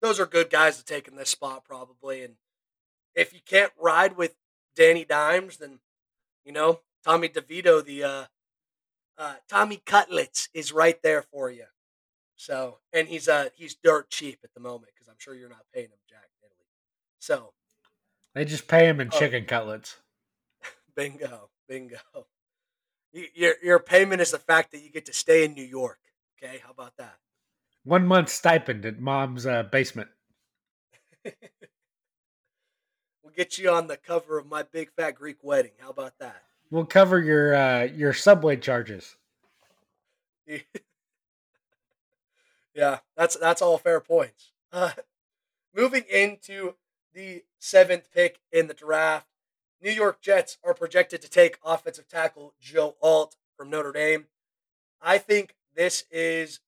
[0.00, 2.24] Those are good guys to take in this spot, probably.
[2.24, 2.34] And
[3.14, 4.34] if you can't ride with
[4.74, 5.80] Danny Dimes, then
[6.44, 8.24] you know Tommy DeVito, the uh,
[9.18, 11.64] uh, Tommy Cutlets, is right there for you.
[12.40, 15.66] So, and he's uh he's dirt cheap at the moment because I'm sure you're not
[15.74, 16.24] paying him jack.
[17.18, 17.52] So,
[18.34, 19.18] They just pay him in Oh.
[19.18, 19.96] chicken cutlets.
[20.96, 21.98] bingo, bingo.
[23.12, 25.98] Y- Your your payment is the fact that you get to stay in New York.
[26.42, 27.18] Okay, how about that?
[27.84, 30.08] One month stipend at mom's uh, basement.
[31.26, 31.34] we'll
[33.36, 35.72] get you on the cover of my big fat Greek wedding.
[35.78, 36.42] How about that?
[36.70, 39.14] We'll cover your uh, your subway charges.
[42.74, 44.52] yeah, that's that's all fair points.
[44.72, 44.92] Uh,
[45.74, 46.74] moving into
[47.14, 49.26] the seventh pick in the draft,
[49.82, 54.26] New York Jets are projected to take offensive tackle Joe Alt from Notre Dame.
[55.02, 56.60] I think this is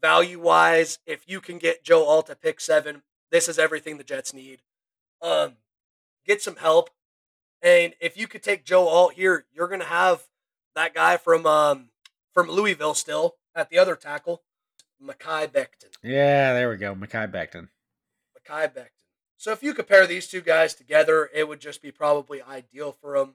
[0.00, 0.98] value wise.
[1.06, 4.62] If you can get Joe Alt at pick seven, this is everything the Jets need.
[5.20, 5.56] Um,
[6.26, 6.90] get some help,
[7.62, 10.26] and if you could take Joe Alt here, you're gonna have
[10.74, 11.90] that guy from um
[12.32, 14.42] from Louisville still at the other tackle,
[15.02, 15.92] Mekhi Becton.
[16.02, 17.68] Yeah, there we go, Mekhi Becton.
[18.36, 18.88] Mekhi Becton.
[19.36, 23.18] So if you compare these two guys together, it would just be probably ideal for
[23.18, 23.34] them.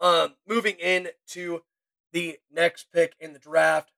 [0.00, 1.62] Um, moving in to
[2.12, 3.92] the next pick in the draft,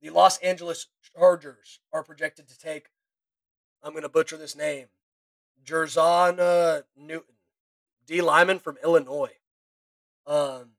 [0.00, 2.90] the Los Angeles Chargers are projected to take.
[3.82, 4.86] I'm going to butcher this name,
[5.64, 7.34] Jer'Zhan uh, Newton,
[8.06, 9.32] D lineman from Illinois.
[10.24, 10.70] Um,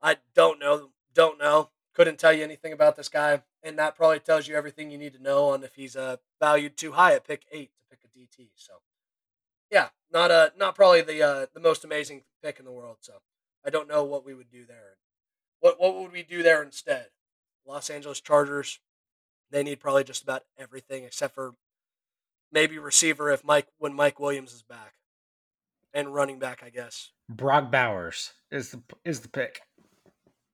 [0.00, 4.20] I don't know, don't know, couldn't tell you anything about this guy, and that probably
[4.20, 7.26] tells you everything you need to know on if he's uh, valued too high at
[7.26, 8.50] pick eight to pick a DT.
[8.54, 8.74] So,
[9.70, 12.98] yeah, not a not probably the uh, the most amazing pick in the world.
[13.00, 13.14] So,
[13.64, 14.98] I don't know what we would do there.
[15.60, 17.08] What what would we do there instead?
[17.66, 18.78] Los Angeles Chargers,
[19.50, 21.54] they need probably just about everything except for
[22.52, 24.94] maybe receiver if Mike when Mike Williams is back,
[25.92, 27.10] and running back, I guess.
[27.28, 29.62] Brock Bowers is the is the pick.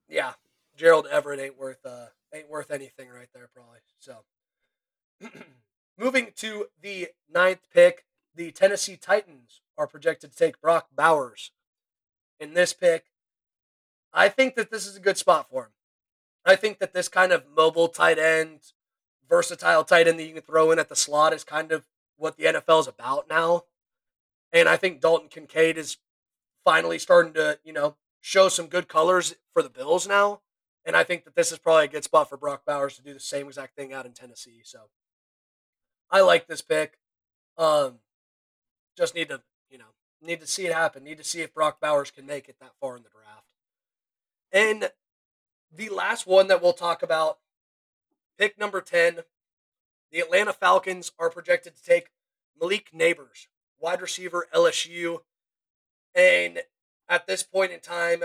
[0.08, 0.32] Yeah,
[0.76, 3.80] Gerald Everett ain't worth uh ain't worth anything right there probably.
[3.98, 4.24] So,
[5.98, 8.04] moving to the ninth pick,
[8.34, 11.50] the Tennessee Titans are projected to take Brock Bowers.
[12.40, 13.06] In this pick,
[14.12, 15.70] I think that this is a good spot for him.
[16.44, 18.60] I think that this kind of mobile tight end,
[19.28, 21.84] versatile tight end that you can throw in at the slot is kind of
[22.16, 23.64] what the NFL is about now.
[24.52, 25.98] And I think Dalton Kincaid is
[26.64, 30.40] finally starting to, you know, show some good colors for the Bills now.
[30.84, 33.14] And I think that this is probably a good spot for Brock Bowers to do
[33.14, 34.62] the same exact thing out in Tennessee.
[34.64, 34.88] So
[36.10, 36.98] I like this pick.
[37.56, 37.98] Um,
[38.96, 41.04] just need to, you know, need to see it happen.
[41.04, 43.52] Need to see if Brock Bowers can make it that far in the draft.
[44.52, 44.90] And
[45.74, 47.38] the last one that we'll talk about,
[48.38, 49.20] pick number 10,
[50.10, 52.10] the Atlanta Falcons are projected to take
[52.60, 53.46] Malik Nabers,
[53.80, 55.20] wide receiver LSU.
[56.14, 56.60] And
[57.08, 58.24] at this point in time,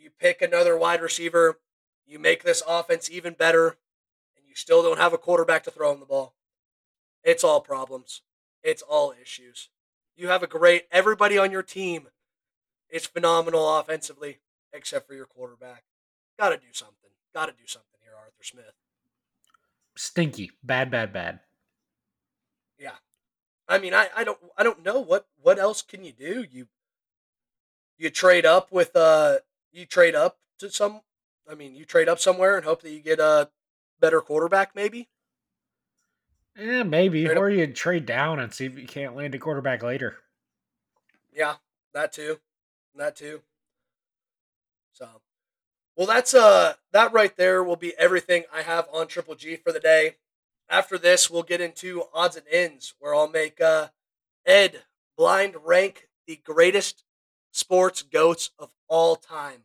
[0.00, 1.58] you pick another wide receiver,
[2.06, 3.76] you make this offense even better,
[4.36, 6.34] and you still don't have a quarterback to throw him the ball.
[7.22, 8.22] It's all problems.
[8.62, 9.68] It's all issues.
[10.16, 12.08] You have a great, everybody on your team
[12.90, 14.38] is phenomenal offensively,
[14.72, 15.84] except for your quarterback.
[16.38, 17.10] Got to do something.
[17.34, 18.74] Got to do something here, Arthur Smith.
[19.96, 20.50] Stinky.
[20.62, 21.40] Bad, bad, bad.
[22.78, 22.96] Yeah.
[23.68, 26.44] I mean, I, I don't I don't know what what else can you do?
[26.50, 26.66] You
[27.98, 29.38] you trade up with uh
[29.72, 31.02] you trade up to some
[31.48, 33.50] I mean, you trade up somewhere and hope that you get a
[34.00, 35.08] better quarterback maybe?
[36.56, 37.24] Yeah, maybe.
[37.24, 40.18] Trade or you trade down and see if you can't land a quarterback later.
[41.32, 41.56] Yeah,
[41.92, 42.40] that too.
[42.94, 43.42] That too.
[44.92, 45.22] So,
[45.96, 49.72] well, that's uh that right there will be everything I have on Triple G for
[49.72, 50.16] the day.
[50.68, 53.90] After this, we'll get into odds and ends, where I'll make uh
[54.46, 54.84] Ed
[55.16, 57.04] blind rank the greatest
[57.52, 59.62] sports goats of all time.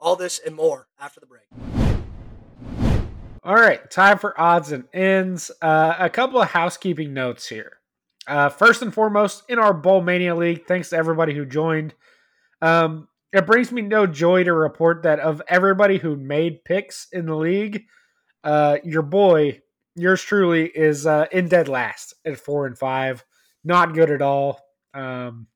[0.00, 1.44] All this and more after the break.
[3.44, 5.50] All right, time for odds and ends.
[5.60, 7.78] Uh, a couple of housekeeping notes here.
[8.26, 11.94] Uh, first and foremost, in our Bowl Mania League, thanks to everybody who joined.
[12.60, 17.26] Um, it brings me no joy to report that of everybody who made picks in
[17.26, 17.84] the league,
[18.44, 19.60] uh, your boy,
[19.96, 23.24] yours truly, is uh, in dead last at four and five.
[23.64, 24.60] Not good at all.
[24.94, 25.48] Um,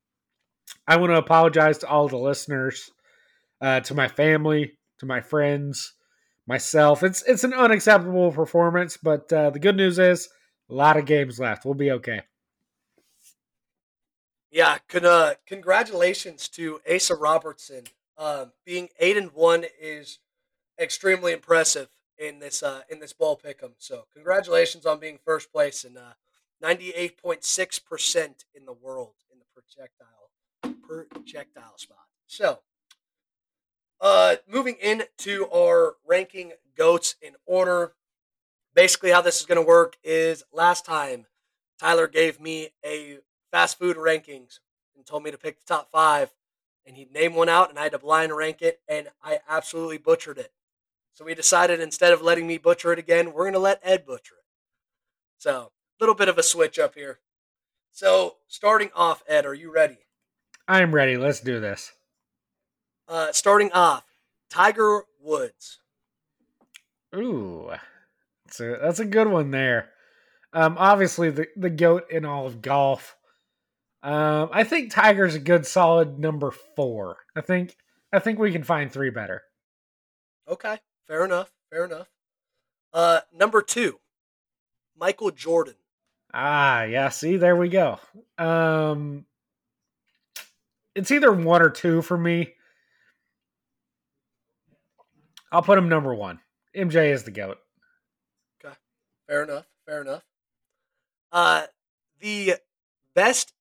[0.88, 2.90] I want to apologize to all the listeners,
[3.60, 5.94] uh, to my family, to my friends,
[6.46, 7.02] myself.
[7.02, 10.28] It's it's an unacceptable performance, but uh, the good news is
[10.70, 11.64] a lot of games left.
[11.64, 12.22] We'll be okay.
[14.50, 17.84] Yeah, uh, congratulations to Asa Robertson.
[18.16, 20.20] Um, being eight and one is
[20.80, 23.72] extremely impressive in this uh, in this ball pick'em.
[23.78, 25.98] So congratulations on being first place and
[26.62, 30.25] ninety eight point six percent in the world in the projectile
[30.66, 32.06] projectile spot.
[32.26, 32.60] So
[34.00, 37.94] uh, moving into our ranking goats in order.
[38.74, 41.26] Basically, how this is going to work is last time
[41.80, 43.18] Tyler gave me a
[43.50, 44.58] fast food rankings
[44.94, 46.34] and told me to pick the top five,
[46.86, 49.98] and he'd name one out, and I had to blind rank it, and I absolutely
[49.98, 50.52] butchered it.
[51.14, 54.04] So we decided instead of letting me butcher it again, we're going to let Ed
[54.04, 54.44] butcher it.
[55.38, 57.20] So, a little bit of a switch up here.
[57.90, 60.05] So, starting off, Ed, are you ready?
[60.68, 61.16] I'm ready.
[61.16, 61.92] Let's do this.
[63.08, 64.04] Uh, starting off,
[64.50, 65.78] Tiger Woods.
[67.14, 67.70] Ooh,
[68.44, 69.90] that's a that's a good one there.
[70.52, 73.16] Um, obviously the the goat in all of golf.
[74.02, 77.18] Um, I think Tiger's a good solid number four.
[77.34, 77.76] I think
[78.12, 79.42] I think we can find three better.
[80.48, 81.50] Okay, fair enough.
[81.70, 82.08] Fair enough.
[82.92, 83.98] Uh, number two,
[84.98, 85.74] Michael Jordan.
[86.32, 87.08] Ah, yeah.
[87.08, 87.98] See, there we go.
[88.38, 89.26] Um,
[90.96, 92.54] it's either one or two for me.
[95.52, 96.40] I'll put him number one.
[96.74, 97.58] MJ is the goat.
[98.64, 98.74] Okay,
[99.28, 99.66] fair enough.
[99.84, 100.22] Fair enough.
[101.30, 101.66] Uh,
[102.18, 102.54] the
[103.14, 103.52] best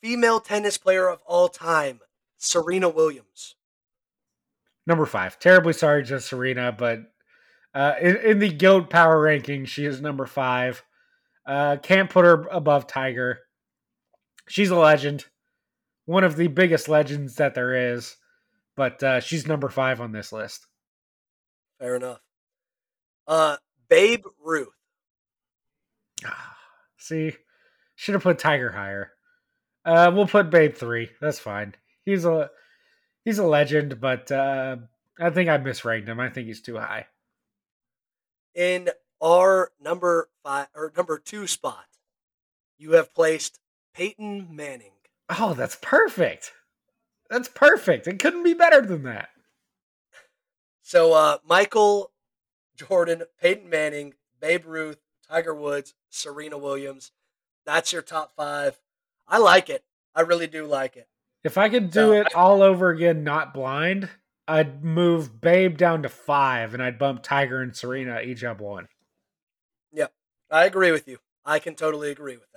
[0.00, 2.00] female tennis player of all time,
[2.36, 3.56] Serena Williams.
[4.86, 5.38] Number five.
[5.40, 7.00] Terribly sorry to Serena, but
[7.74, 10.84] uh, in, in the GOAT power ranking, she is number five.
[11.44, 13.40] Uh, can't put her above Tiger.
[14.48, 15.26] She's a legend,
[16.06, 18.16] one of the biggest legends that there is,
[18.76, 20.66] but uh, she's number five on this list.
[21.78, 22.20] Fair enough.
[23.26, 23.56] Uh,
[23.88, 24.68] Babe Ruth.
[26.96, 27.32] See,
[27.96, 29.12] should have put Tiger higher.
[29.84, 31.10] Uh, we'll put Babe three.
[31.20, 31.74] That's fine.
[32.04, 32.50] He's a
[33.24, 34.76] he's a legend, but uh,
[35.20, 36.18] I think I misranked him.
[36.18, 37.06] I think he's too high.
[38.54, 38.88] In
[39.22, 41.86] our number five or number two spot,
[42.78, 43.60] you have placed
[43.94, 44.95] Peyton Manning.
[45.28, 46.52] Oh, that's perfect.
[47.28, 48.06] That's perfect.
[48.06, 49.30] It couldn't be better than that.
[50.82, 52.12] So uh, Michael
[52.76, 54.98] Jordan, Peyton Manning, Babe Ruth,
[55.28, 57.10] Tiger Woods, Serena Williams.
[57.64, 58.78] That's your top five.
[59.26, 59.84] I like it.
[60.14, 61.08] I really do like it.
[61.42, 64.08] If I could do So, it all over again, not blind,
[64.48, 68.86] I'd move Babe down to five, and I'd bump Tiger and Serena each up one.
[69.92, 70.12] Yep.
[70.50, 71.18] I agree with you.
[71.44, 72.55] I can totally agree with that.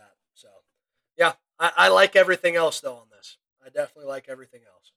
[1.59, 3.37] Yeah, I, I like everything else though on this.
[3.63, 4.91] I definitely like everything else.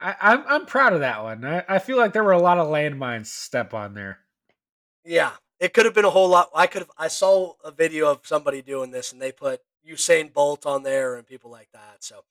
[0.00, 1.44] I, I'm I'm proud of that one.
[1.44, 4.18] I, I feel like there were a lot of landmines step on there.
[5.04, 6.50] Yeah, it could have been a whole lot.
[6.54, 6.90] I could have.
[6.96, 11.16] I saw a video of somebody doing this, and they put Usain Bolt on there
[11.16, 11.98] and people like that.
[12.00, 12.24] So,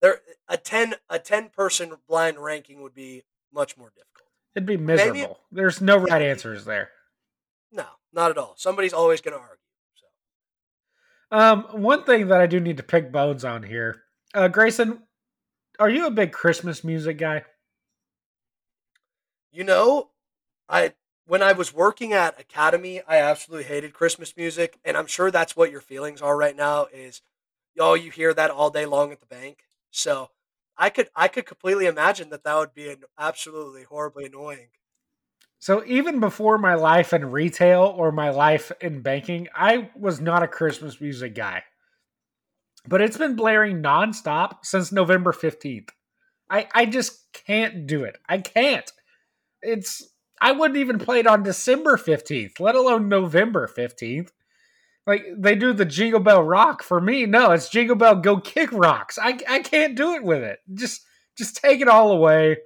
[0.00, 4.28] there a ten a ten person blind ranking would be much more difficult.
[4.54, 5.40] It'd be miserable.
[5.50, 6.90] There's no right answers there.
[7.70, 8.54] No, not at all.
[8.56, 9.56] Somebody's always going to argue.
[11.32, 14.02] Um, one thing that I do need to pick bones on here,
[14.34, 15.02] uh, Grayson,
[15.80, 17.44] are you a big Christmas music guy?
[19.52, 20.10] you know,
[20.68, 20.94] I
[21.26, 25.56] when I was working at Academy, I absolutely hated Christmas music, and I'm sure that's
[25.56, 26.86] what your feelings are right now.
[26.92, 27.22] Is
[27.74, 29.64] y'all you hear that all day long at the bank?
[29.90, 30.30] So
[30.76, 34.68] I could I could completely imagine that that would be an absolutely horribly annoying.
[35.62, 40.42] So even before my life in retail or my life in banking, I was not
[40.42, 41.62] a Christmas music guy.
[42.88, 45.90] But it's been blaring nonstop since November 15th.
[46.50, 48.18] I, I just can't do it.
[48.28, 48.90] I can't.
[49.60, 50.02] It's
[50.40, 54.30] I wouldn't even play it on December 15th, let alone November 15th.
[55.06, 57.24] Like they do the Jingle Bell Rock for me.
[57.24, 59.16] No, it's Jingle Bell Go Kick Rocks.
[59.16, 60.58] I I can't do it with it.
[60.74, 61.02] Just
[61.38, 62.56] just take it all away.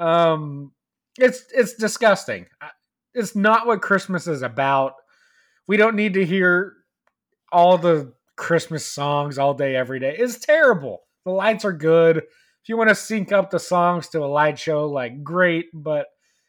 [0.00, 0.72] Um
[1.20, 2.46] it's it's disgusting.
[3.14, 4.94] It's not what Christmas is about.
[5.66, 6.74] We don't need to hear
[7.52, 10.16] all the Christmas songs all day every day.
[10.18, 11.02] It's terrible.
[11.24, 12.18] The lights are good.
[12.18, 16.06] If you want to sync up the songs to a light show, like great, but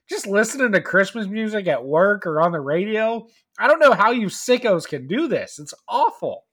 [0.10, 3.26] just listening to Christmas music at work or on the radio,
[3.60, 5.60] I don't know how you sickos can do this.
[5.60, 6.46] It's awful.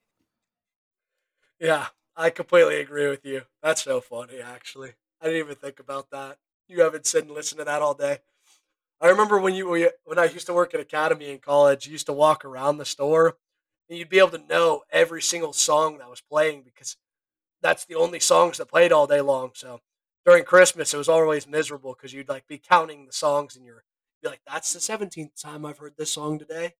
[1.59, 3.43] Yeah, I completely agree with you.
[3.61, 4.93] That's so funny, actually.
[5.21, 6.37] I didn't even think about that.
[6.69, 8.19] You haven't sit and listened to that all day.
[9.01, 12.05] I remember when you when I used to work at Academy in college, you used
[12.05, 13.37] to walk around the store
[13.89, 16.95] and you'd be able to know every single song that was playing because
[17.61, 19.51] that's the only songs that played all day long.
[19.55, 19.79] So
[20.25, 23.83] during Christmas, it was always miserable because you'd like be counting the songs and you're
[24.21, 26.75] be like, "That's the seventeenth time I've heard this song today."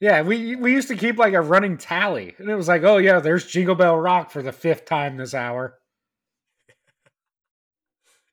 [0.00, 2.96] Yeah, we we used to keep like a running tally, and it was like, oh
[2.96, 5.79] yeah, there's Jingle Bell Rock for the fifth time this hour.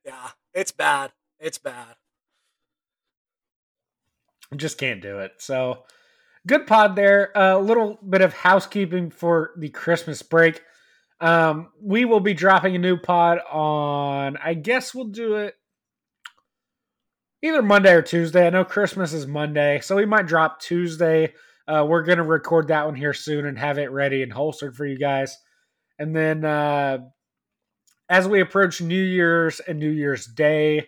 [0.07, 1.11] Yeah, it's bad.
[1.37, 1.95] It's bad.
[4.55, 5.33] just can't do it.
[5.39, 5.83] So
[6.47, 7.31] good pod there.
[7.35, 10.63] A little bit of housekeeping for the Christmas break.
[11.19, 14.37] Um, we will be dropping a new pod on.
[14.37, 15.55] I guess we'll do it
[17.41, 18.47] either Monday or Tuesday.
[18.47, 21.33] I know Christmas is Monday, so we might drop Tuesday.
[21.67, 24.85] Uh, we're gonna record that one here soon and have it ready and holstered for
[24.85, 25.37] you guys.
[25.99, 26.99] And then uh,
[28.09, 30.87] as we approach New Year's and New Year's Day,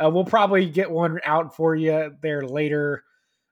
[0.00, 3.02] Uh, we'll probably get one out for you there later.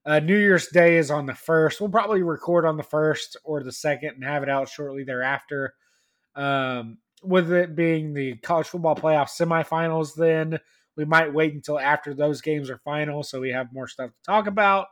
[0.05, 1.81] Uh, New Year's Day is on the first.
[1.81, 5.75] We'll probably record on the first or the second and have it out shortly thereafter.
[6.37, 10.61] Um, with it being the college football playoff semifinals, then
[10.97, 14.23] we might wait until after those games are final so we have more stuff to
[14.25, 14.87] talk about.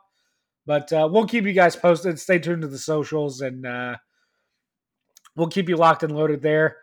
[0.66, 2.18] But uh, we'll keep you guys posted.
[2.18, 3.96] Stay tuned to the socials and uh,
[5.36, 6.78] we'll keep you locked and loaded there.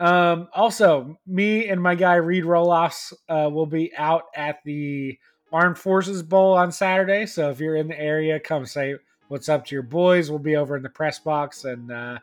[0.00, 5.18] Um, also, me and my guy Reed Roloffs uh, will be out at the
[5.52, 7.26] Armed Forces Bowl on Saturday.
[7.26, 8.94] So if you're in the area, come say
[9.28, 10.30] what's up to your boys.
[10.30, 12.18] We'll be over in the press box and uh,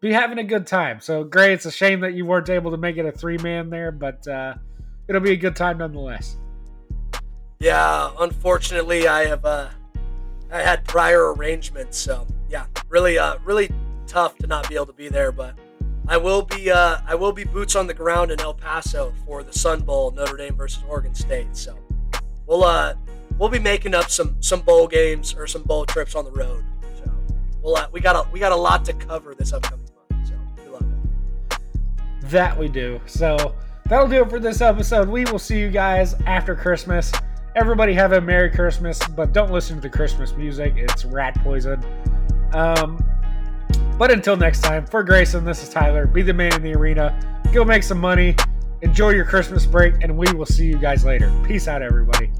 [0.00, 1.00] be having a good time.
[1.00, 3.70] So, Gray, it's a shame that you weren't able to make it a three man
[3.70, 4.54] there, but uh,
[5.08, 6.36] it'll be a good time nonetheless.
[7.60, 9.68] Yeah, unfortunately, I have uh,
[10.52, 13.70] I had prior arrangements, so yeah, really, uh, really
[14.06, 15.32] tough to not be able to be there.
[15.32, 15.54] But
[16.06, 19.42] I will be, uh, I will be boots on the ground in El Paso for
[19.42, 21.56] the Sun Bowl, Notre Dame versus Oregon State.
[21.56, 21.78] So
[22.46, 22.94] we'll, uh,
[23.38, 26.62] we'll be making up some some bowl games or some bowl trips on the road.
[26.98, 27.10] So
[27.62, 30.28] we'll, uh, we got a we got a lot to cover this upcoming month.
[30.28, 31.58] So we love it.
[32.30, 33.00] That we do.
[33.06, 33.54] So
[33.86, 35.08] that'll do it for this episode.
[35.08, 37.12] We will see you guys after Christmas.
[37.56, 40.74] Everybody have a Merry Christmas, but don't listen to the Christmas music.
[40.76, 41.82] It's rat poison.
[42.52, 43.02] Um,
[43.98, 46.06] but until next time, for Grayson, this is Tyler.
[46.06, 47.18] Be the man in the arena.
[47.52, 48.36] Go make some money.
[48.82, 51.32] Enjoy your Christmas break, and we will see you guys later.
[51.44, 52.30] Peace out, everybody.